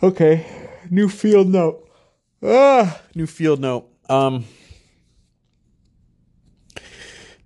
[0.00, 0.46] Okay,
[0.90, 1.90] new field note.
[2.40, 3.88] Ah, new field note.
[4.08, 4.44] Um,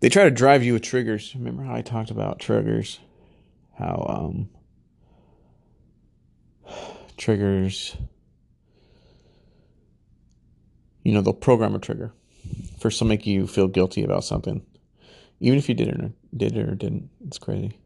[0.01, 1.35] they try to drive you with triggers.
[1.35, 3.01] Remember how I talked about triggers?
[3.79, 4.51] How um
[7.17, 7.97] triggers.
[11.05, 12.13] You know, they'll program a trigger.
[12.79, 14.61] First, they'll make you feel guilty about something,
[15.41, 17.09] even if you did it or did it or didn't.
[17.27, 17.79] It's crazy.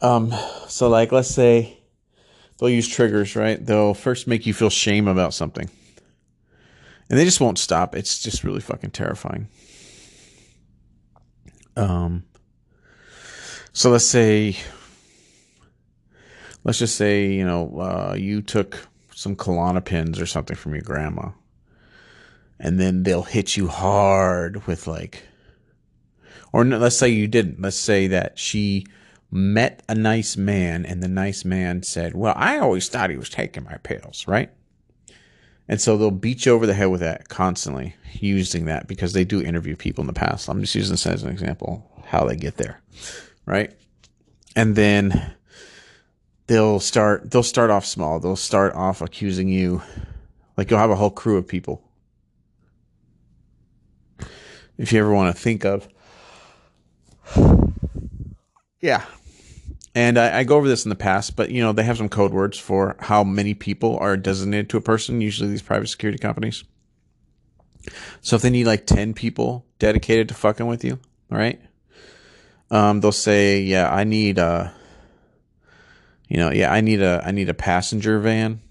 [0.00, 0.32] Um,
[0.68, 1.81] so like, let's say
[2.62, 3.64] they'll use triggers, right?
[3.64, 5.68] They'll first make you feel shame about something,
[7.10, 7.96] and they just won't stop.
[7.96, 9.48] It's just really fucking terrifying.
[11.76, 12.22] Um,
[13.72, 14.56] so let's say,
[16.62, 21.30] let's just say, you know, uh, you took some Klonopins or something from your grandma,
[22.60, 25.24] and then they'll hit you hard with like,
[26.52, 27.60] or no, let's say you didn't.
[27.60, 28.86] Let's say that she
[29.32, 33.30] met a nice man, and the nice man said, "Well, I always thought he was
[33.30, 34.50] taking my pills, right?"
[35.68, 39.24] And so they'll beat you over the head with that constantly, using that because they
[39.24, 40.48] do interview people in the past.
[40.48, 42.80] I'm just using this as an example how they get there,
[43.46, 43.72] right?
[44.54, 45.34] And then
[46.46, 48.20] they'll start they'll start off small.
[48.20, 49.82] They'll start off accusing you
[50.56, 51.82] like you'll have a whole crew of people.
[54.76, 55.88] If you ever want to think of
[58.80, 59.04] Yeah.
[59.94, 62.08] And I, I, go over this in the past, but you know, they have some
[62.08, 66.18] code words for how many people are designated to a person, usually these private security
[66.18, 66.64] companies.
[68.20, 71.60] So if they need like 10 people dedicated to fucking with you, right?
[72.70, 74.72] Um, they'll say, yeah, I need a,
[76.28, 78.62] you know, yeah, I need a, I need a passenger van.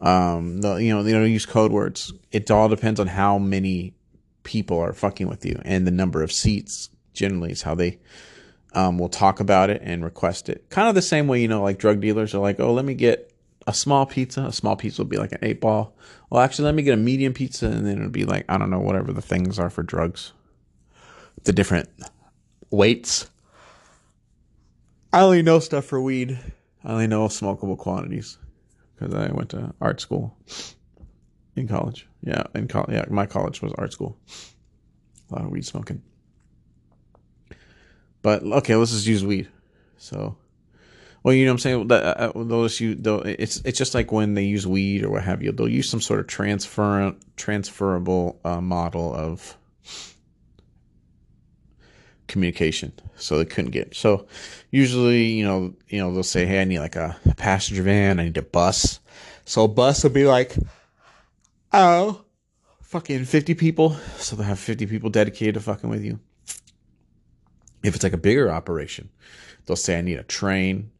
[0.00, 2.12] Um, you know, they don't use code words.
[2.30, 3.94] It all depends on how many
[4.44, 7.98] people are fucking with you and the number of seats generally is how they,
[8.74, 10.68] um, will talk about it and request it.
[10.70, 12.94] Kind of the same way, you know, like drug dealers are like, oh, let me
[12.94, 13.32] get
[13.66, 14.44] a small pizza.
[14.44, 15.94] A small pizza will be like an eight ball.
[16.30, 18.70] Well, actually, let me get a medium pizza, and then it'll be like I don't
[18.70, 20.32] know whatever the things are for drugs,
[21.44, 21.88] the different
[22.70, 23.28] weights.
[25.12, 26.38] I only know stuff for weed.
[26.84, 28.38] I only know smokable quantities
[28.94, 30.36] because I went to art school
[31.54, 32.06] in college.
[32.22, 32.92] Yeah, in college.
[32.92, 34.16] Yeah, my college was art school.
[35.30, 36.02] A lot of weed smoking.
[38.22, 39.48] But okay, let's just use weed.
[39.98, 40.36] So,
[41.22, 41.92] well, you know what I'm saying?
[41.92, 45.10] Uh, uh, they'll just use, they'll, it's it's just like when they use weed or
[45.10, 45.52] what have you.
[45.52, 49.56] They'll use some sort of transfer transferable uh, model of
[52.28, 52.92] communication.
[53.16, 53.94] So they couldn't get.
[53.94, 54.26] So
[54.70, 58.18] usually, you know, you know, they'll say, "Hey, I need like a passenger van.
[58.18, 59.00] I need a bus."
[59.44, 60.56] So a bus will be like,
[61.72, 62.24] oh,
[62.82, 63.96] fucking 50 people.
[64.18, 66.20] So they'll have 50 people dedicated to fucking with you.
[67.82, 69.08] If it's like a bigger operation,
[69.66, 70.90] they'll say, I need a train.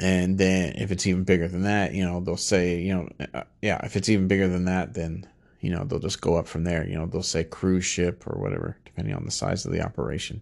[0.00, 3.44] And then if it's even bigger than that, you know, they'll say, you know, uh,
[3.62, 5.26] yeah, if it's even bigger than that, then,
[5.60, 6.86] you know, they'll just go up from there.
[6.86, 10.40] You know, they'll say cruise ship or whatever, depending on the size of the operation.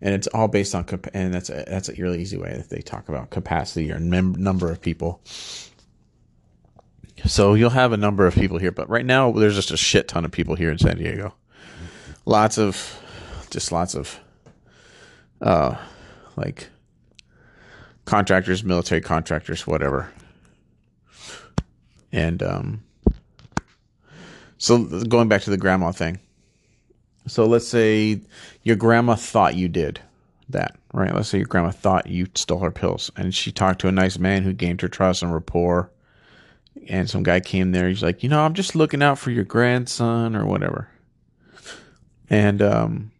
[0.00, 2.80] And it's all based on, and that's a, that's a really easy way that they
[2.80, 5.20] talk about capacity or mem- number of people.
[7.26, 10.08] So you'll have a number of people here, but right now there's just a shit
[10.08, 11.34] ton of people here in San Diego.
[12.24, 12.98] Lots of,
[13.50, 14.20] just lots of
[15.40, 15.76] uh,
[16.36, 16.68] like
[18.04, 20.10] contractors, military contractors, whatever.
[22.12, 22.82] And um,
[24.58, 26.18] so going back to the grandma thing.
[27.26, 28.20] So let's say
[28.62, 30.00] your grandma thought you did
[30.48, 31.14] that, right?
[31.14, 34.18] Let's say your grandma thought you stole her pills and she talked to a nice
[34.18, 35.90] man who gained her trust and rapport.
[36.88, 37.88] And some guy came there.
[37.88, 40.88] He's like, you know, I'm just looking out for your grandson or whatever.
[42.28, 43.10] And um,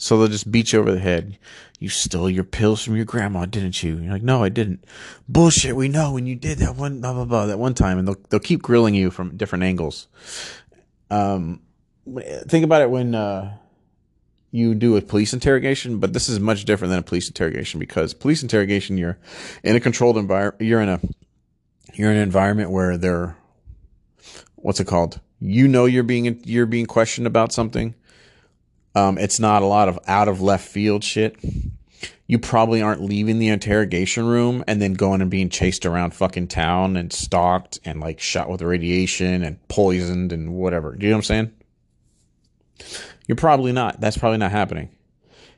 [0.00, 1.38] so they'll just beat you over the head.
[1.78, 3.98] You stole your pills from your grandma, didn't you?
[3.98, 4.82] You're like, no, I didn't.
[5.28, 5.76] Bullshit.
[5.76, 7.98] We know when you did that one, blah, blah, blah, that one time.
[7.98, 10.08] And they'll, they'll keep grilling you from different angles.
[11.10, 11.60] Um,
[12.48, 13.58] think about it when, uh,
[14.50, 18.14] you do a police interrogation, but this is much different than a police interrogation because
[18.14, 19.18] police interrogation, you're
[19.62, 20.62] in a controlled environment.
[20.62, 21.00] You're in a,
[21.92, 23.36] you're in an environment where they're,
[24.56, 25.20] what's it called?
[25.40, 27.94] You know, you're being, you're being questioned about something
[28.94, 31.36] um, it's not a lot of out of left field shit.
[32.26, 36.46] You probably aren't leaving the interrogation room and then going and being chased around fucking
[36.48, 40.94] town and stalked and like shot with radiation and poisoned and whatever.
[40.94, 41.50] Do you know what I'm
[42.78, 43.10] saying?
[43.26, 44.00] You're probably not.
[44.00, 44.90] That's probably not happening.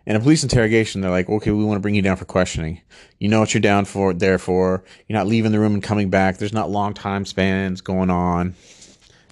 [0.04, 2.80] In a police interrogation, they're like, okay, we want to bring you down for questioning.
[3.18, 4.82] You know what you're down for, there for.
[5.06, 6.38] You're not leaving the room and coming back.
[6.38, 8.54] There's not long time spans going on.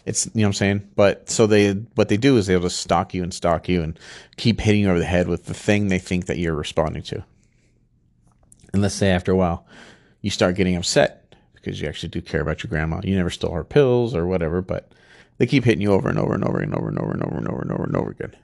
[0.06, 0.91] It's you know what I'm saying?
[0.97, 3.99] But so they what they do is they'll just stalk you and stalk you and
[4.37, 7.25] keep hitting you over the head with the thing they think that you're responding to.
[8.73, 9.67] And let's say after a while
[10.20, 13.00] you start getting upset because you actually do care about your grandma.
[13.02, 14.93] You never stole her pills or whatever, but
[15.38, 17.37] they keep hitting you over and over and over and over and over and over
[17.38, 18.37] and over and over and over again.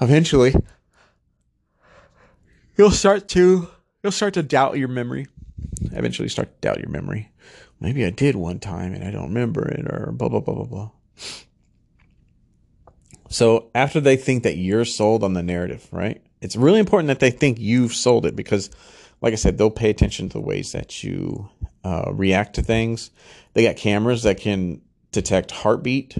[0.00, 0.54] Eventually,
[2.76, 3.68] you'll start to
[4.02, 5.26] you'll start to doubt your memory.
[5.92, 7.30] Eventually, start to doubt your memory.
[7.84, 10.64] Maybe I did one time and I don't remember it, or blah blah blah blah
[10.64, 10.90] blah.
[13.28, 16.22] So after they think that you're sold on the narrative, right?
[16.40, 18.70] It's really important that they think you've sold it because,
[19.20, 21.50] like I said, they'll pay attention to the ways that you
[21.84, 23.10] uh, react to things.
[23.52, 24.80] They got cameras that can
[25.12, 26.16] detect heartbeat.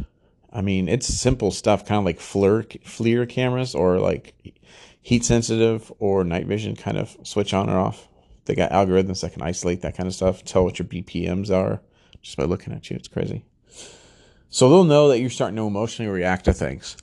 [0.53, 4.35] I mean, it's simple stuff, kind of like FLIR, FLIR cameras or like
[5.01, 8.07] heat sensitive or night vision kind of switch on or off.
[8.45, 11.81] They got algorithms that can isolate that kind of stuff, tell what your BPMs are
[12.23, 12.97] just by looking at you.
[12.97, 13.45] It's crazy.
[14.49, 16.97] So they'll know that you're starting to emotionally react to things.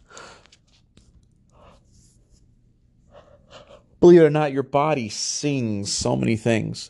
[4.00, 6.90] Believe it or not, your body sings so many things.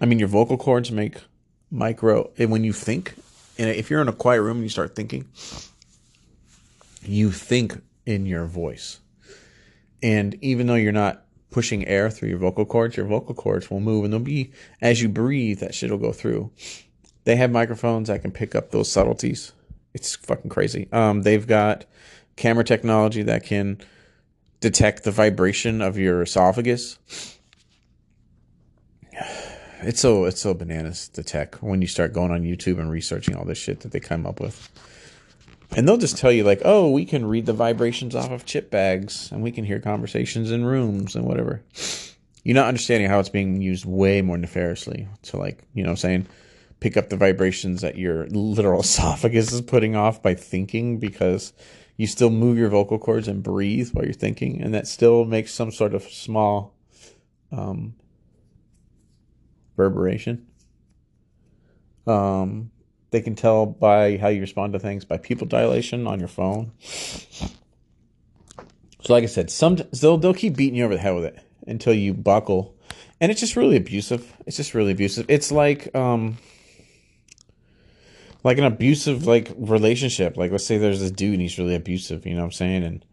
[0.00, 1.16] I mean, your vocal cords make
[1.70, 3.14] micro, and when you think,
[3.58, 5.26] and if you're in a quiet room and you start thinking,
[7.02, 9.00] you think in your voice.
[10.02, 11.23] And even though you're not
[11.54, 14.52] pushing air through your vocal cords, your vocal cords will move and they'll be,
[14.82, 16.50] as you breathe, that shit will go through.
[17.24, 19.52] They have microphones that can pick up those subtleties
[19.94, 20.88] it's fucking crazy.
[20.92, 21.86] Um, they've got
[22.36, 23.78] camera technology that can
[24.60, 26.98] detect the vibration of your esophagus.
[29.86, 33.36] It's so it's so bananas the tech when you start going on YouTube and researching
[33.36, 34.70] all this shit that they come up with.
[35.72, 38.70] And they'll just tell you like, "Oh, we can read the vibrations off of chip
[38.70, 41.62] bags and we can hear conversations in rooms and whatever."
[42.44, 46.26] You're not understanding how it's being used way more nefariously to like, you know, saying
[46.80, 51.54] pick up the vibrations that your literal esophagus is putting off by thinking because
[51.96, 55.54] you still move your vocal cords and breathe while you're thinking, and that still makes
[55.54, 56.74] some sort of small
[57.52, 57.94] um,
[59.76, 60.46] reverberation.
[62.06, 62.70] Um,
[63.14, 66.72] they can tell by how you respond to things by pupil dilation on your phone.
[69.04, 71.38] So, like I said, some they'll they'll keep beating you over the head with it
[71.64, 72.74] until you buckle,
[73.20, 74.36] and it's just really abusive.
[74.46, 75.26] It's just really abusive.
[75.28, 76.38] It's like um,
[78.42, 80.36] like an abusive like relationship.
[80.36, 82.82] Like let's say there's this dude and he's really abusive, you know what I'm saying?
[82.82, 83.04] And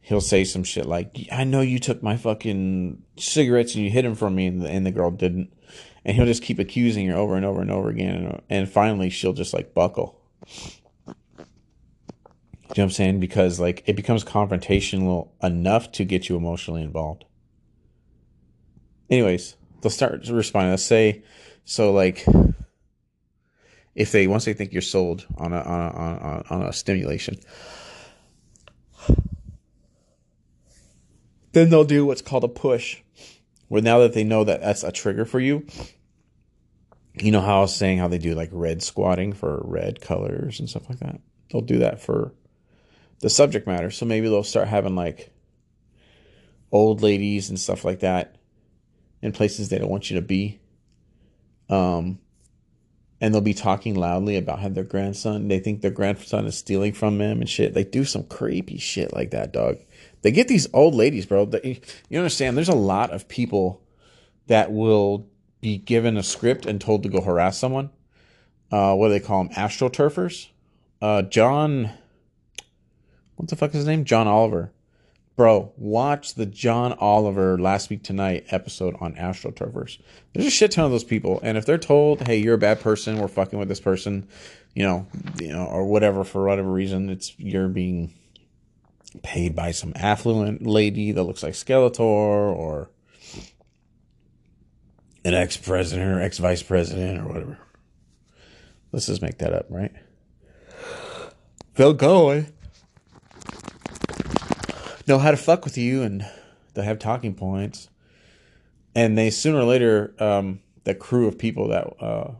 [0.00, 4.04] he'll say some shit like, "I know you took my fucking cigarettes and you hid
[4.04, 5.52] them from me," and the, and the girl didn't.
[6.04, 9.08] And he'll just keep accusing her over and over and over again, and, and finally
[9.08, 10.20] she'll just like buckle.
[10.46, 11.14] You
[12.68, 13.20] know what I'm saying?
[13.20, 17.24] Because like it becomes confrontational enough to get you emotionally involved.
[19.08, 20.70] Anyways, they'll start responding.
[20.70, 21.22] Let's say,
[21.64, 22.26] so like
[23.94, 26.72] if they once they think you're sold on a on a, on a, on a
[26.72, 27.38] stimulation
[31.52, 33.00] then they'll do what's called a push
[33.68, 35.66] where now that they know that that's a trigger for you
[37.14, 40.60] you know how i was saying how they do like red squatting for red colors
[40.60, 41.20] and stuff like that
[41.50, 42.32] they'll do that for
[43.20, 45.32] the subject matter so maybe they'll start having like
[46.72, 48.36] old ladies and stuff like that
[49.22, 50.60] in places they don't want you to be
[51.70, 52.18] um
[53.24, 56.92] and they'll be talking loudly about how their grandson, they think their grandson is stealing
[56.92, 57.72] from them and shit.
[57.72, 59.78] They do some creepy shit like that, dog.
[60.24, 61.50] They get these old ladies, bro.
[62.08, 62.56] You understand?
[62.56, 63.82] There's a lot of people
[64.46, 65.28] that will
[65.60, 67.90] be given a script and told to go harass someone.
[68.72, 69.52] Uh, what do they call them?
[69.52, 70.48] Astroturfers.
[71.02, 71.90] Uh, John,
[73.36, 74.06] what the fuck is his name?
[74.06, 74.72] John Oliver
[75.36, 79.98] Bro, watch the John Oliver last week tonight episode on astroturfers.
[80.32, 82.80] There's a shit ton of those people, and if they're told, "Hey, you're a bad
[82.80, 83.18] person.
[83.18, 84.28] We're fucking with this person,"
[84.74, 85.06] you know,
[85.40, 88.14] you know, or whatever for whatever reason, it's you're being
[89.22, 92.90] paid by some affluent lady that looks like Skeletor or
[95.24, 97.58] an ex president or ex vice president or whatever.
[98.92, 99.92] Let's just make that up, right?
[101.74, 102.44] They'll go
[105.06, 106.26] know how to fuck with you and
[106.74, 107.88] they have talking points.
[108.94, 112.32] And they sooner or later, um, the crew of people that uh,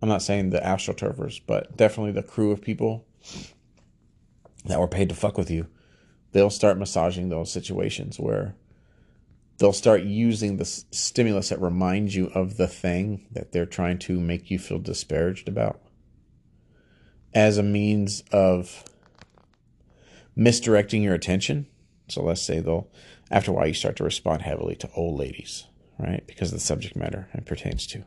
[0.00, 3.04] I'm not saying the astroturfers, but definitely the crew of people
[4.66, 5.66] that were paid to fuck with you,
[6.32, 8.54] they'll start massaging those situations where
[9.58, 14.20] they'll start using the stimulus that reminds you of the thing that they're trying to
[14.20, 15.80] make you feel disparaged about
[17.34, 18.84] as a means of
[20.36, 21.66] misdirecting your attention
[22.08, 22.88] so let's say they'll,
[23.30, 25.66] after a while, you start to respond heavily to old ladies,
[25.98, 26.26] right?
[26.26, 28.04] Because of the subject matter it pertains to.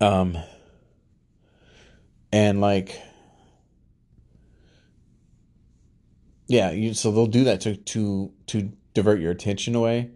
[0.00, 0.36] Um,
[2.32, 3.00] and like,
[6.52, 10.10] yeah, you, so they'll do that to to to divert your attention away,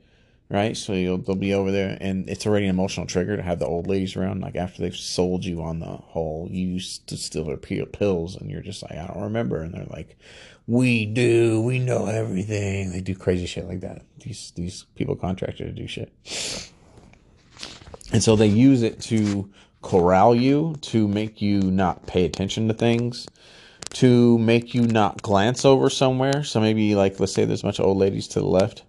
[0.50, 0.76] right?
[0.76, 3.66] So you'll they'll be over there, and it's already an emotional trigger to have the
[3.66, 4.42] old ladies around.
[4.42, 8.50] Like after they've sold you on the whole, you used to steal their pills, and
[8.50, 10.18] you're just like, I don't remember, and they're like,
[10.66, 12.92] we do, we know everything.
[12.92, 14.02] They do crazy shit like that.
[14.18, 16.12] These these people contracted to do shit,
[18.12, 19.50] and so they use it to
[19.80, 23.26] corral you, to make you not pay attention to things.
[24.00, 26.44] To make you not glance over somewhere.
[26.44, 28.82] So maybe, like, let's say there's a bunch of old ladies to the left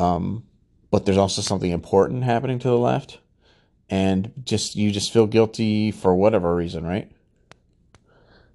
[0.00, 0.44] um,
[0.90, 3.18] but there's also something important happening to the left,
[3.90, 7.12] and just you just feel guilty for whatever reason, right?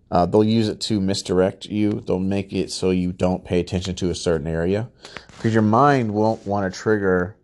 [0.09, 2.01] Uh, they'll use it to misdirect you.
[2.01, 4.89] They'll make it so you don't pay attention to a certain area
[5.37, 7.35] because your mind won't want to trigger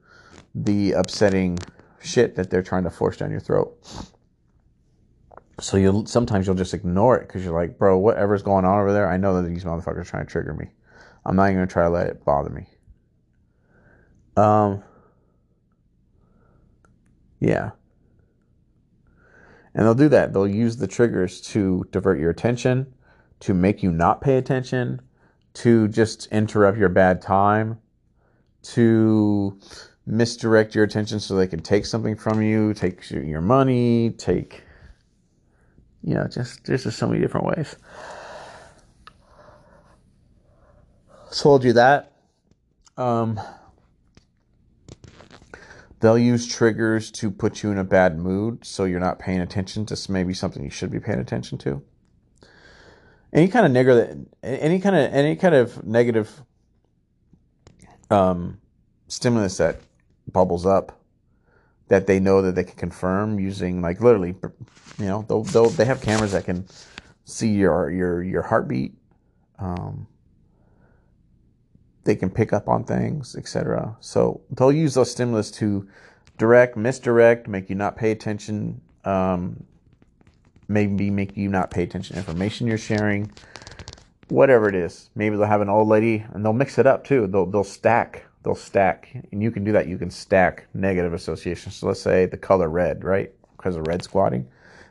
[0.56, 1.60] the upsetting
[2.02, 3.78] shit that they're trying to force down your throat.
[5.62, 8.92] So you'll sometimes you'll just ignore it because you're like, bro, whatever's going on over
[8.92, 10.68] there, I know that these motherfuckers trying to trigger me.
[11.24, 12.66] I'm not even gonna try to let it bother me.
[14.36, 14.84] Um,
[17.40, 17.72] yeah.
[19.74, 20.34] And they'll do that.
[20.34, 22.94] They'll use the triggers to divert your attention,
[23.42, 25.02] to make you not pay attention,
[25.54, 27.80] to just interrupt your bad time,
[28.64, 29.58] to
[30.06, 34.64] misdirect your attention so they can take something from you, take your money, take,
[36.04, 37.76] you know, just there's just so many different ways.
[41.32, 42.12] Told you that.
[42.98, 43.40] Um,
[46.02, 49.86] They'll use triggers to put you in a bad mood so you're not paying attention
[49.86, 51.84] to maybe something you should be paying attention to.
[53.32, 56.42] Any kind of negative, any kind of any kind of negative
[58.10, 58.60] um,
[59.08, 59.80] stimulus that
[60.30, 61.00] bubbles up
[61.92, 64.34] that they know that they can confirm using like literally,
[64.98, 66.66] you know, they'll, they'll they have cameras that can
[67.26, 68.94] see your your your heartbeat.
[69.60, 70.08] Um,
[72.06, 73.98] they can pick up on things, etc.
[74.00, 75.86] So they'll use those stimulus to
[76.38, 79.62] direct, misdirect, make you not pay attention, um,
[80.70, 83.30] maybe make you not pay attention to information you're sharing,
[84.30, 85.10] whatever it is.
[85.14, 87.28] Maybe they'll have an old lady and they'll mix it up too.
[87.28, 89.88] They'll they'll stack, they'll stack, and you can do that.
[89.88, 91.76] You can stack negative associations.
[91.76, 93.32] So let's say the color red, right?
[93.58, 94.48] Because of red squatting.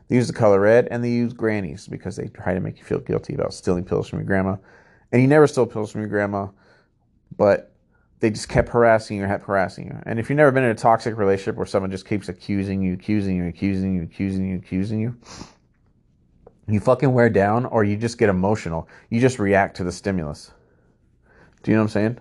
[0.08, 2.84] They use the color red and they use grannies because they try to make you
[2.84, 4.56] feel guilty about stealing pills from your grandma.
[5.12, 6.48] And you never stole pills from your grandma
[7.36, 7.72] but
[8.20, 9.98] they just kept harassing you, kept harassing you.
[10.04, 12.94] And if you've never been in a toxic relationship where someone just keeps accusing you,
[12.94, 15.16] accusing you, accusing you, accusing you, accusing you,
[16.68, 18.88] you fucking wear down or you just get emotional.
[19.08, 20.52] You just react to the stimulus.
[21.62, 22.18] Do you know what I'm saying?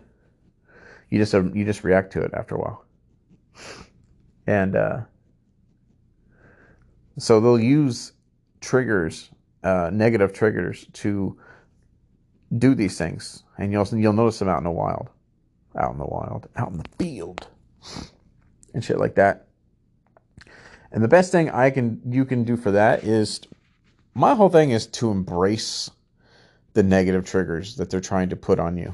[1.09, 2.85] You just you just react to it after a while.
[4.45, 4.99] And uh,
[7.17, 8.13] so they'll use
[8.61, 9.29] triggers,
[9.63, 11.37] uh, negative triggers, to
[12.57, 15.09] do these things, and you'll you'll notice them out in the wild,
[15.77, 17.47] out in the wild, out in the field,
[18.73, 19.47] and shit like that.
[20.91, 23.41] And the best thing I can you can do for that is
[24.13, 25.91] my whole thing is to embrace
[26.73, 28.93] the negative triggers that they're trying to put on you.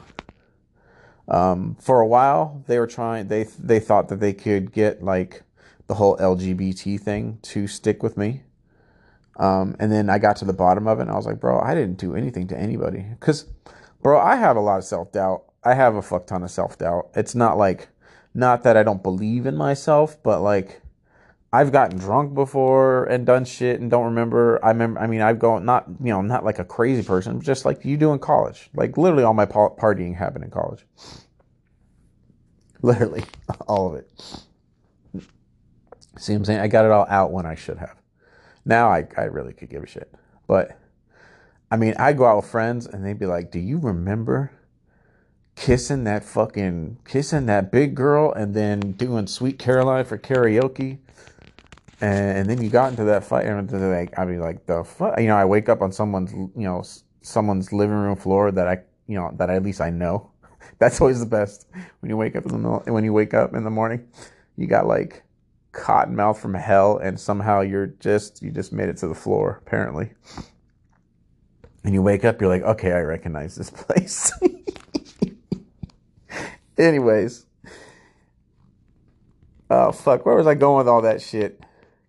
[1.28, 3.28] Um, for a while, they were trying.
[3.28, 5.44] They they thought that they could get like
[5.88, 8.44] the whole LGBT thing to stick with me.
[9.38, 11.60] Um, and then I got to the bottom of it and I was like, bro,
[11.60, 13.06] I didn't do anything to anybody.
[13.10, 13.46] Because,
[14.02, 15.44] bro, I have a lot of self doubt.
[15.64, 17.10] I have a fuck ton of self doubt.
[17.16, 17.90] It's not like,
[18.34, 20.82] not that I don't believe in myself, but like,
[21.56, 24.60] I've gotten drunk before and done shit and don't remember.
[24.62, 27.64] I remember, I mean, I've gone, not, you know, not like a crazy person, just
[27.64, 28.70] like you do in college.
[28.74, 30.86] Like, literally, all my partying happened in college.
[32.82, 33.24] Literally,
[33.68, 34.10] all of it.
[36.18, 36.60] See what I'm saying?
[36.60, 37.96] I got it all out when I should have.
[38.66, 40.14] Now I, I really could give a shit.
[40.48, 40.78] But
[41.72, 44.52] I mean, I go out with friends and they'd be like, Do you remember
[45.56, 51.00] kissing that fucking kissing that big girl and then doing Sweet Caroline for karaoke?
[52.02, 55.28] And, then you got into that fight and like I'd be like, the fuck you
[55.28, 56.84] know, I wake up on someone's you know,
[57.22, 60.32] someone's living room floor that I you know, that at least I know.
[60.80, 61.68] That's always the best.
[62.00, 64.08] When you wake up in the when you wake up in the morning.
[64.58, 65.24] You got like
[65.74, 70.12] cottonmouth from hell and somehow you're just you just made it to the floor apparently.
[71.84, 74.32] And you wake up you're like okay i recognize this place.
[76.78, 77.46] Anyways.
[79.70, 80.26] Oh fuck.
[80.26, 81.62] Where was i going with all that shit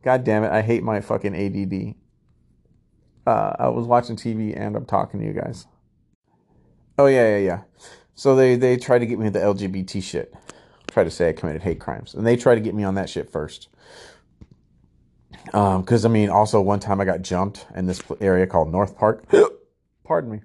[0.07, 1.95] god damn it i hate my fucking add
[3.27, 5.67] uh, i was watching tv and i'm talking to you guys
[6.99, 7.63] oh yeah yeah yeah
[8.15, 10.33] so they they try to get me the lgbt shit
[10.97, 13.11] try to say I committed hate crimes, and they try to get me on that
[13.11, 13.69] shit first.
[15.45, 18.97] Because um, I mean, also one time I got jumped in this area called North
[18.97, 19.27] Park.
[20.05, 20.41] Pardon me.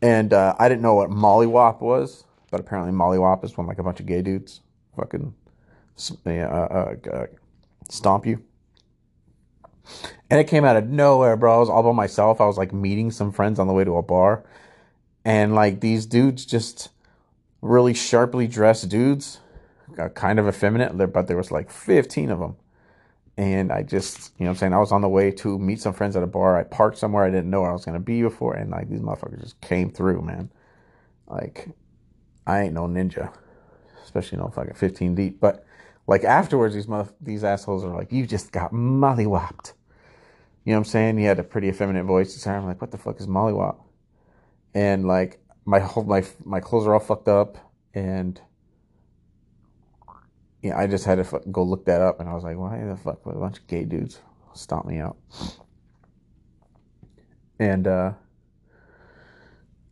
[0.00, 2.22] And uh, I didn't know what mollywop was.
[2.52, 4.60] but apparently mollywop is when like a bunch of gay dudes
[4.96, 5.34] fucking
[6.26, 7.26] uh, uh, uh,
[7.88, 8.42] stomp you.
[10.30, 11.56] And it came out of nowhere, bro.
[11.56, 12.40] I was all by myself.
[12.40, 14.44] I was like meeting some friends on the way to a bar.
[15.24, 16.90] And like these dudes, just
[17.60, 19.40] really sharply dressed dudes,
[20.14, 22.56] kind of effeminate, but there was like 15 of them.
[23.36, 24.74] And I just, you know I'm saying?
[24.74, 26.58] I was on the way to meet some friends at a bar.
[26.58, 28.54] I parked somewhere I didn't know where I was going to be before.
[28.54, 30.50] And like these motherfuckers just came through, man.
[31.26, 31.68] Like,
[32.46, 33.32] I ain't no ninja,
[34.04, 35.40] especially no fucking 15 deep.
[35.40, 35.64] But
[36.10, 39.74] like afterwards, these mother- these assholes are like, you just got mollywopped.
[40.64, 41.18] You know what I'm saying?
[41.18, 42.44] He had a pretty effeminate voice.
[42.48, 43.76] I'm like, what the fuck is mollywop?
[44.74, 47.58] And like my whole my my clothes are all fucked up,
[47.94, 48.40] and
[50.62, 52.96] yeah, I just had to go look that up, and I was like, why the
[52.96, 54.18] fuck would a bunch of gay dudes
[54.52, 55.16] stomp me out?
[57.60, 58.12] And uh,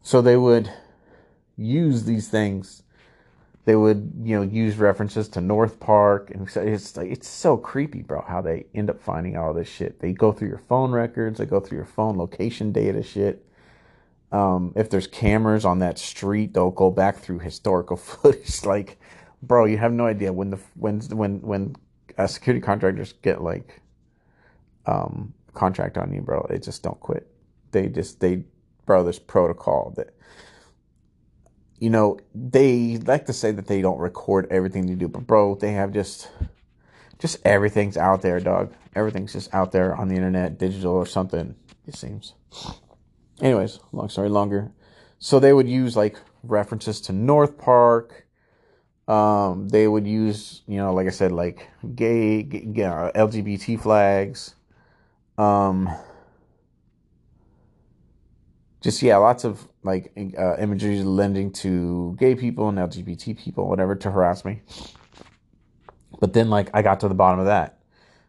[0.02, 0.68] so they would
[1.56, 2.82] use these things
[3.68, 8.00] they would you know use references to North Park and it's like it's so creepy,
[8.00, 8.22] bro.
[8.26, 10.00] How they end up finding all this shit.
[10.00, 13.44] They go through your phone records, they go through your phone location data shit.
[14.32, 18.64] Um, if there's cameras on that street, they'll go back through historical footage.
[18.64, 18.98] like,
[19.42, 21.76] bro, you have no idea when the when when when
[22.16, 23.82] uh, security contractors get like
[24.86, 26.46] um contract on you, bro.
[26.48, 27.30] They just don't quit.
[27.72, 28.44] They just they
[28.86, 29.02] bro.
[29.02, 30.14] There's protocol that
[31.78, 35.54] you know, they like to say that they don't record everything they do, but bro,
[35.54, 36.30] they have just
[37.18, 38.72] just everything's out there, dog.
[38.94, 41.54] Everything's just out there on the internet, digital or something,
[41.86, 42.34] it seems.
[43.40, 44.72] Anyways, long story longer.
[45.18, 48.26] So they would use like references to North Park.
[49.06, 54.54] Um, they would use, you know, like I said, like gay, gay uh, LGBT flags.
[55.38, 55.88] Um,
[58.80, 63.94] just yeah, lots of like uh, imagery lending to gay people and LGBT people, whatever,
[63.96, 64.62] to harass me.
[66.20, 67.78] But then like I got to the bottom of that,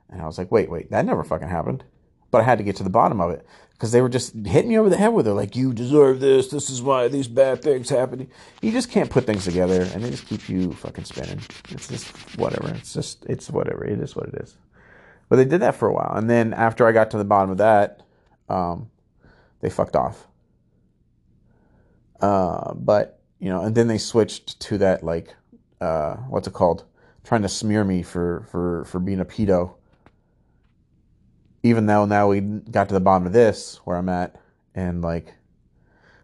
[0.10, 1.84] and I was like, wait, wait, that never fucking happened.
[2.32, 4.70] But I had to get to the bottom of it because they were just hitting
[4.70, 6.50] me over the head with it, like you deserve this.
[6.50, 8.30] This is why these bad things happening.
[8.62, 11.42] You just can't put things together, and they just keep you fucking spinning.
[11.70, 12.08] It's just
[12.38, 12.70] whatever.
[12.76, 13.84] It's just it's whatever.
[13.86, 14.56] It is what it is.
[15.30, 17.50] But they did that for a while, and then after I got to the bottom
[17.50, 18.02] of that,
[18.50, 18.90] um,
[19.62, 20.29] they fucked off
[22.22, 25.36] uh, but you know, and then they switched to that like
[25.82, 26.86] uh, what's it called?
[27.24, 29.76] Trying to smear me for for for being a pedo.
[31.64, 34.36] Even though now we got to the bottom of this where I'm at,
[34.76, 35.34] and like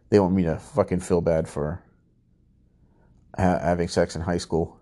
[0.09, 1.81] they want me to fucking feel bad for
[3.37, 4.79] ha- having sex in high school.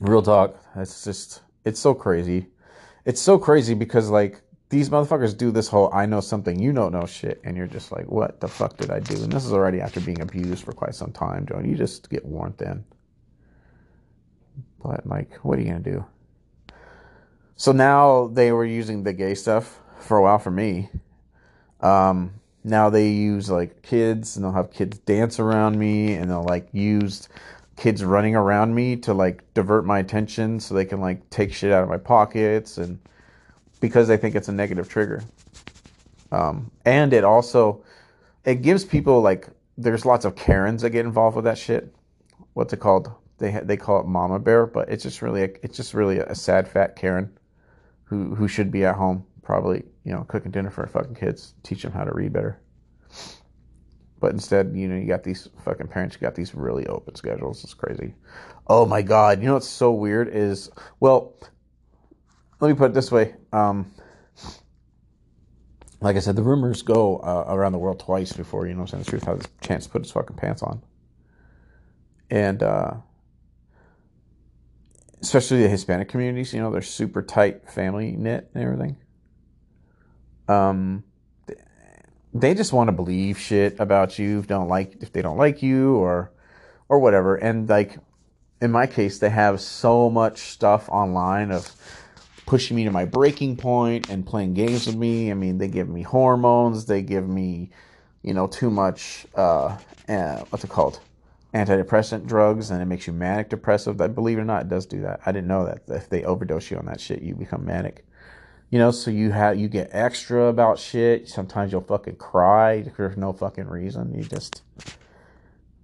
[0.00, 0.56] Real talk.
[0.74, 2.48] That's just it's so crazy.
[3.04, 6.92] It's so crazy because like these motherfuckers do this whole I know something you don't
[6.92, 9.22] know shit, and you're just like, what the fuck did I do?
[9.22, 11.60] And this is already after being abused for quite some time, Joe.
[11.64, 12.84] You just get worn thin.
[14.82, 16.04] But like, what are you gonna do?
[17.56, 20.90] So now they were using the gay stuff for a while for me.
[21.80, 26.44] Um, now they use like kids, and they'll have kids dance around me, and they'll
[26.44, 27.28] like use
[27.76, 31.72] kids running around me to like divert my attention, so they can like take shit
[31.72, 32.98] out of my pockets and
[33.80, 35.22] because they think it's a negative trigger.
[36.30, 37.84] Um, and it also
[38.44, 41.94] it gives people like there's lots of Karens that get involved with that shit.
[42.54, 43.10] What's it called?
[43.38, 46.34] They they call it mama bear, but it's just really a, it's just really a
[46.34, 47.30] sad fat Karen
[48.04, 51.54] who who should be at home probably you know cooking dinner for her fucking kids,
[51.62, 52.60] teach them how to read better.
[54.20, 57.62] But instead, you know, you got these fucking parents, you got these really open schedules.
[57.62, 58.14] It's crazy.
[58.66, 61.34] Oh my god, you know what's so weird is well,
[62.60, 63.34] let me put it this way.
[63.52, 63.92] Um,
[66.00, 69.04] like I said, the rumors go uh, around the world twice before you know the
[69.04, 70.82] truth has a chance to put his fucking pants on,
[72.30, 72.94] and uh,
[75.20, 76.52] especially the Hispanic communities.
[76.54, 78.96] You know, they're super tight, family knit, and everything.
[80.48, 81.04] Um,
[82.32, 85.62] they just want to believe shit about you if don't like if they don't like
[85.62, 86.32] you or
[86.88, 87.36] or whatever.
[87.36, 87.98] And like
[88.60, 91.74] in my case, they have so much stuff online of
[92.48, 95.30] pushing me to my breaking point and playing games with me.
[95.30, 97.68] I mean, they give me hormones, they give me,
[98.22, 99.76] you know, too much, uh,
[100.08, 100.98] uh, what's it called?
[101.52, 103.98] Antidepressant drugs, and it makes you manic depressive.
[103.98, 105.20] That, believe it or not, it does do that.
[105.26, 105.82] I didn't know that.
[105.88, 108.06] If they overdose you on that shit, you become manic.
[108.70, 111.28] You know, so you have you get extra about shit.
[111.28, 114.14] Sometimes you'll fucking cry for no fucking reason.
[114.14, 114.62] You just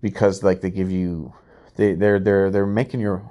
[0.01, 1.35] because like they give you
[1.77, 3.31] they they're they're they're making your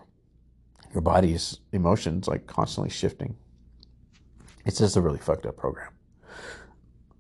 [0.94, 3.36] your body's emotions like constantly shifting.
[4.66, 5.92] It's just a really fucked up program.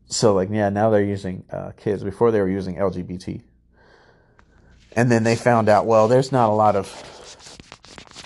[0.05, 2.03] So like yeah, now they're using uh, kids.
[2.03, 3.41] Before they were using LGBT.
[4.95, 6.87] And then they found out, well, there's not a lot of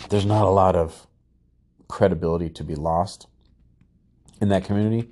[0.10, 1.08] there's not a lot of
[1.88, 3.28] credibility to be lost
[4.42, 5.10] in that community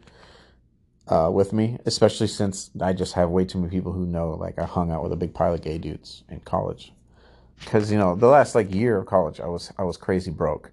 [1.08, 4.32] uh, with me, especially since I just have way too many people who know.
[4.32, 6.94] Like I hung out with a big pile of gay dudes in college,
[7.60, 10.72] because you know the last like year of college, I was I was crazy broke,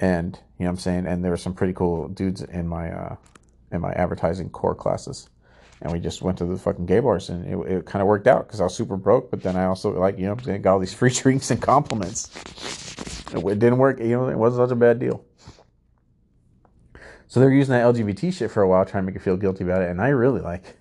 [0.00, 3.16] and you know I'm saying, and there were some pretty cool dudes in my uh,
[3.72, 5.28] in my advertising core classes,
[5.82, 8.26] and we just went to the fucking gay bars, and it, it kind of worked
[8.26, 10.62] out because I was super broke, but then I also like you know I'm saying
[10.62, 12.30] got all these free drinks and compliments.
[13.34, 15.24] It didn't work, you know, it wasn't such a bad deal.
[17.26, 19.64] So they're using that LGBT shit for a while, trying to make you feel guilty
[19.64, 19.90] about it.
[19.90, 20.76] And I really like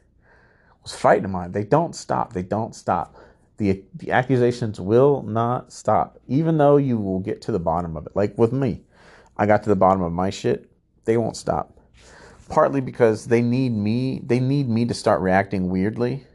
[0.83, 1.53] was fighting them on it.
[1.53, 2.33] They don't stop.
[2.33, 3.15] They don't stop.
[3.57, 8.05] The the accusations will not stop, even though you will get to the bottom of
[8.05, 8.15] it.
[8.15, 8.81] Like with me,
[9.37, 10.69] I got to the bottom of my shit.
[11.05, 11.79] They won't stop.
[12.49, 14.21] Partly because they need me.
[14.23, 16.25] They need me to start reacting weirdly,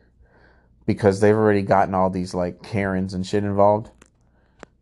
[0.86, 3.90] because they've already gotten all these like Karens and shit involved.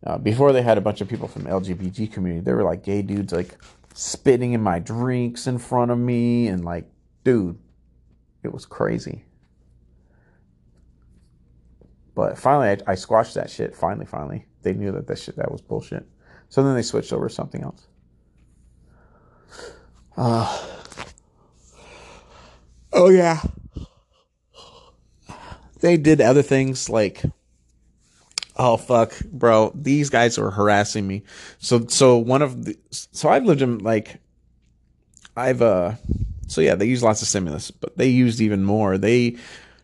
[0.05, 3.01] Uh, before they had a bunch of people from LGBT community, they were like gay
[3.01, 3.57] dudes like
[3.93, 6.85] spitting in my drinks in front of me and like
[7.23, 7.57] dude
[8.43, 9.25] it was crazy
[12.15, 13.75] but finally I, I, squashed that shit.
[13.75, 14.45] Finally finally.
[14.61, 16.05] They knew that that shit that was bullshit.
[16.49, 17.87] So then they switched over to something else.
[20.17, 20.67] Uh,
[22.93, 23.41] oh yeah.
[25.79, 27.23] They did other things like
[28.59, 31.23] oh fuck, bro, these guys are harassing me.
[31.57, 34.19] So so one of the so I've lived in like
[35.35, 35.93] I've uh
[36.47, 38.97] so yeah, they use lots of stimulus, but they used even more.
[38.97, 39.37] They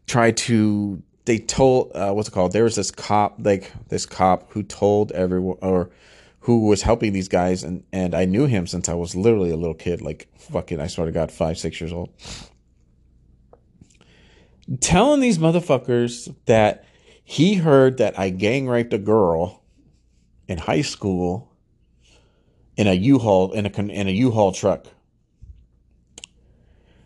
[0.07, 2.53] tried to they told uh, what's it called?
[2.53, 5.89] There was this cop like this cop who told everyone or
[6.41, 9.57] who was helping these guys and and I knew him since I was literally a
[9.57, 12.09] little kid, like fucking I sort of got five, six years old.
[14.79, 16.85] Telling these motherfuckers that
[17.23, 19.63] he heard that I gang raped a girl
[20.47, 21.51] in high school
[22.77, 24.85] in a U-Haul in a in a U-Haul truck.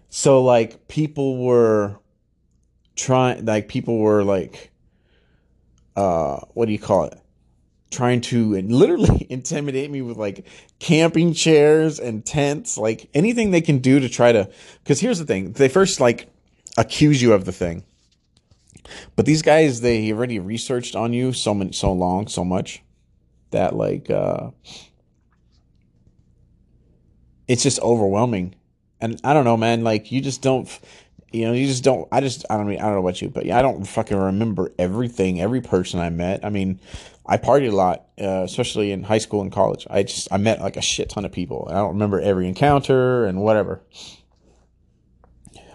[0.10, 2.00] So like people were
[3.00, 4.72] trying like people were like
[5.96, 7.18] uh what do you call it?
[7.92, 10.46] Trying to literally intimidate me with like
[10.80, 14.50] camping chairs and tents, like anything they can do to try to
[14.86, 15.54] cuz here's the thing.
[15.54, 16.30] They first like
[16.78, 17.84] accuse you of the thing
[19.16, 22.82] but these guys, they already researched on you so many, so long, so much
[23.52, 24.52] that like uh,
[27.48, 28.56] it's just overwhelming.
[29.02, 29.84] And I don't know, man.
[29.84, 30.68] Like you just don't,
[31.32, 32.08] you know, you just don't.
[32.12, 34.18] I just I don't mean I don't know about you, but yeah, I don't fucking
[34.18, 36.44] remember everything, every person I met.
[36.44, 36.80] I mean,
[37.26, 39.86] I partied a lot, uh, especially in high school and college.
[39.90, 41.68] I just I met like a shit ton of people.
[41.70, 43.82] I don't remember every encounter and whatever.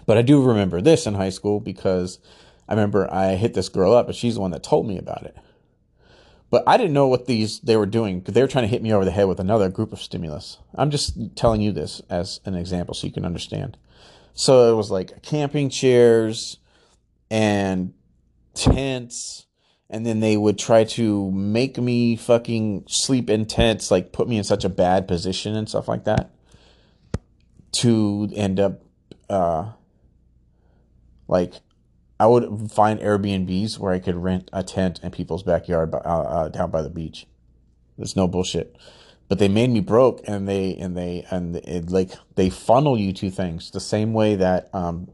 [0.05, 2.19] But I do remember this in high school because
[2.67, 5.23] I remember I hit this girl up, but she's the one that told me about
[5.23, 5.35] it.
[6.49, 8.83] But I didn't know what these they were doing because they were trying to hit
[8.83, 10.57] me over the head with another group of stimulus.
[10.75, 13.77] I'm just telling you this as an example so you can understand.
[14.35, 16.57] So it was like camping chairs
[17.31, 17.93] and
[18.53, 19.47] tents,
[19.89, 24.37] and then they would try to make me fucking sleep in tents, like put me
[24.37, 26.31] in such a bad position and stuff like that,
[27.71, 28.81] to end up,
[29.29, 29.71] uh,
[31.29, 31.53] like
[32.19, 36.49] I would find Airbnbs where I could rent a tent in people's backyard uh, uh,
[36.49, 37.25] down by the beach.
[37.97, 38.75] There's no bullshit.
[39.27, 43.11] But they made me broke, and they and they and it like they funnel you
[43.13, 45.09] to things the same way that um,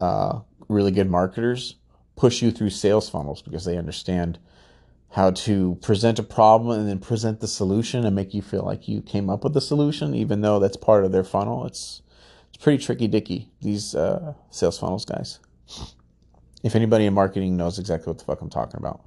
[0.00, 1.76] uh, really good marketers
[2.16, 4.38] push you through sales funnels because they understand
[5.10, 8.88] how to present a problem and then present the solution and make you feel like
[8.88, 11.64] you came up with the solution, even though that's part of their funnel.
[11.64, 12.02] It's
[12.48, 15.38] it's pretty tricky dicky these uh, sales funnels guys.
[16.62, 19.00] If anybody in marketing knows exactly what the fuck I'm talking about.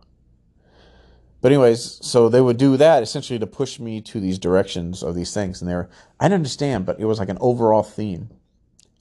[1.41, 5.15] But anyways, so they would do that essentially to push me to these directions of
[5.15, 5.61] these things.
[5.61, 8.29] And they were, I didn't understand, but it was like an overall theme.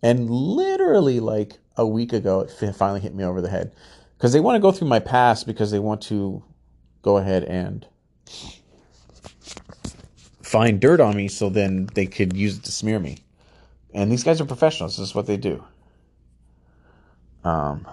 [0.03, 3.73] And literally like a week ago, it finally hit me over the head.
[4.17, 6.43] Because they want to go through my past because they want to
[7.03, 7.87] go ahead and
[10.43, 13.19] find dirt on me so then they could use it to smear me.
[13.93, 14.97] And these guys are professionals.
[14.97, 15.65] This is what they do.
[17.45, 17.87] Um,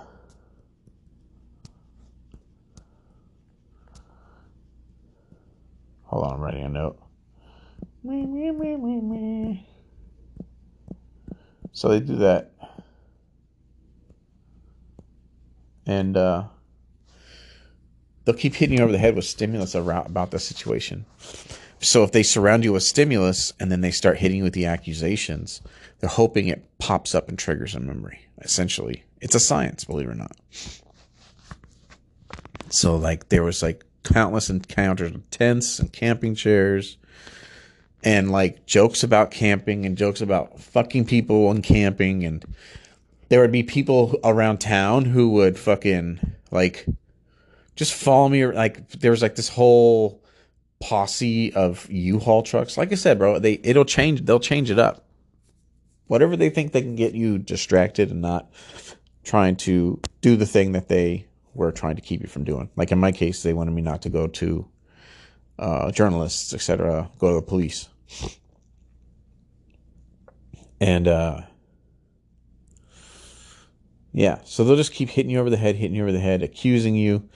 [6.17, 6.97] Hold on, I'm writing a note.
[11.73, 12.53] So they do that.
[15.85, 16.45] And uh,
[18.25, 21.05] they'll keep hitting you over the head with stimulus around, about the situation.
[21.81, 24.65] So if they surround you with stimulus and then they start hitting you with the
[24.65, 25.61] accusations,
[25.99, 28.21] they're hoping it pops up and triggers a memory.
[28.41, 30.35] Essentially, it's a science, believe it or not.
[32.69, 36.97] So like there was like countless encounters with tents and camping chairs
[38.03, 42.45] and like jokes about camping and jokes about fucking people and camping and
[43.29, 46.19] there would be people around town who would fucking
[46.51, 46.85] like
[47.75, 50.23] just follow me like there was like this whole
[50.79, 52.77] posse of U-Haul trucks.
[52.77, 55.05] Like I said, bro, they it'll change they'll change it up.
[56.07, 58.49] Whatever they think they can get you distracted and not
[59.23, 61.26] trying to do the thing that they
[61.57, 62.69] were trying to keep you from doing.
[62.75, 64.67] Like in my case, they wanted me not to go to
[65.59, 67.89] uh, journalists, etc., go to the police.
[70.79, 71.41] And uh,
[74.13, 76.43] yeah, so they'll just keep hitting you over the head, hitting you over the head,
[76.43, 77.27] accusing you.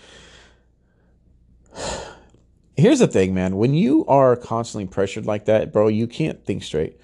[2.78, 3.58] Here's the thing, man.
[3.58, 7.00] When you are constantly pressured like that, bro, you can't think straight.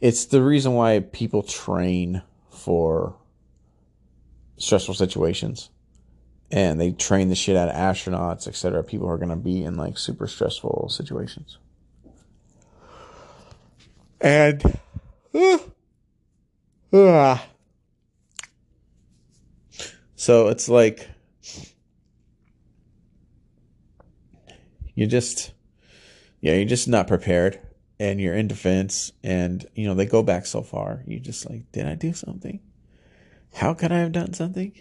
[0.00, 3.16] It's the reason why people train for
[4.56, 5.70] stressful situations
[6.52, 8.84] and they train the shit out of astronauts, etc.
[8.84, 11.56] People who are going to be in like super stressful situations.
[14.20, 14.62] And
[15.34, 15.58] uh,
[16.92, 17.38] uh,
[20.14, 21.08] so it's like
[24.94, 25.52] you just
[26.40, 27.58] yeah, you're just not prepared
[27.98, 31.02] and you're in defense and you know they go back so far.
[31.06, 32.60] You just like, did I do something?
[33.54, 34.80] How could I have done something?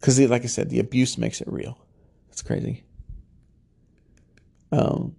[0.00, 1.78] Because, like I said, the abuse makes it real.
[2.30, 2.84] It's crazy.
[4.70, 5.16] Um,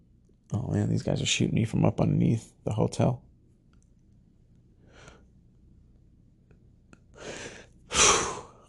[0.54, 3.22] oh man, these guys are shooting me from up underneath the hotel.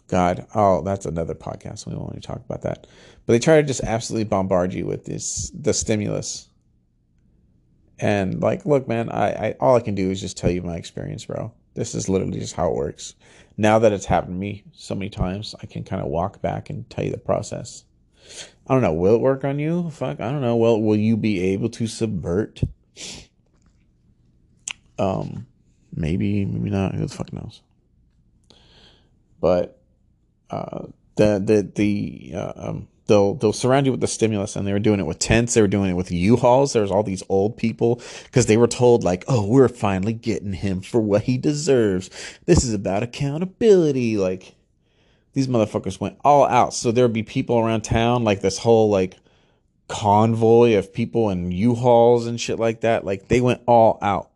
[0.09, 1.87] God, oh, that's another podcast.
[1.87, 2.87] We won't even talk about that.
[3.27, 6.49] But they try to just absolutely bombard you with this the stimulus.
[7.99, 10.77] And like, look, man, I, I all I can do is just tell you my
[10.77, 11.53] experience, bro.
[11.81, 13.15] This is literally just how it works.
[13.57, 16.69] Now that it's happened to me so many times, I can kind of walk back
[16.69, 17.85] and tell you the process.
[18.67, 18.93] I don't know.
[18.93, 19.89] Will it work on you?
[19.89, 20.57] Fuck, I don't know.
[20.57, 22.61] Well, will you be able to subvert?
[24.99, 25.47] Um,
[25.97, 26.95] maybe, maybe not.
[26.95, 27.63] Who the fuck knows?
[29.41, 29.81] But
[30.51, 34.73] uh, the the the uh, um, they'll they'll surround you with the stimulus and they
[34.73, 36.73] were doing it with tents they were doing it with u-hauls.
[36.73, 40.81] There's all these old people because they were told like oh we're finally getting him
[40.81, 42.09] for what he deserves.
[42.47, 44.17] This is about accountability.
[44.17, 44.55] Like
[45.33, 46.73] these motherfuckers went all out.
[46.73, 49.17] So there would be people around town like this whole like
[49.89, 53.05] convoy of people and u-hauls and shit like that.
[53.05, 54.30] Like they went all out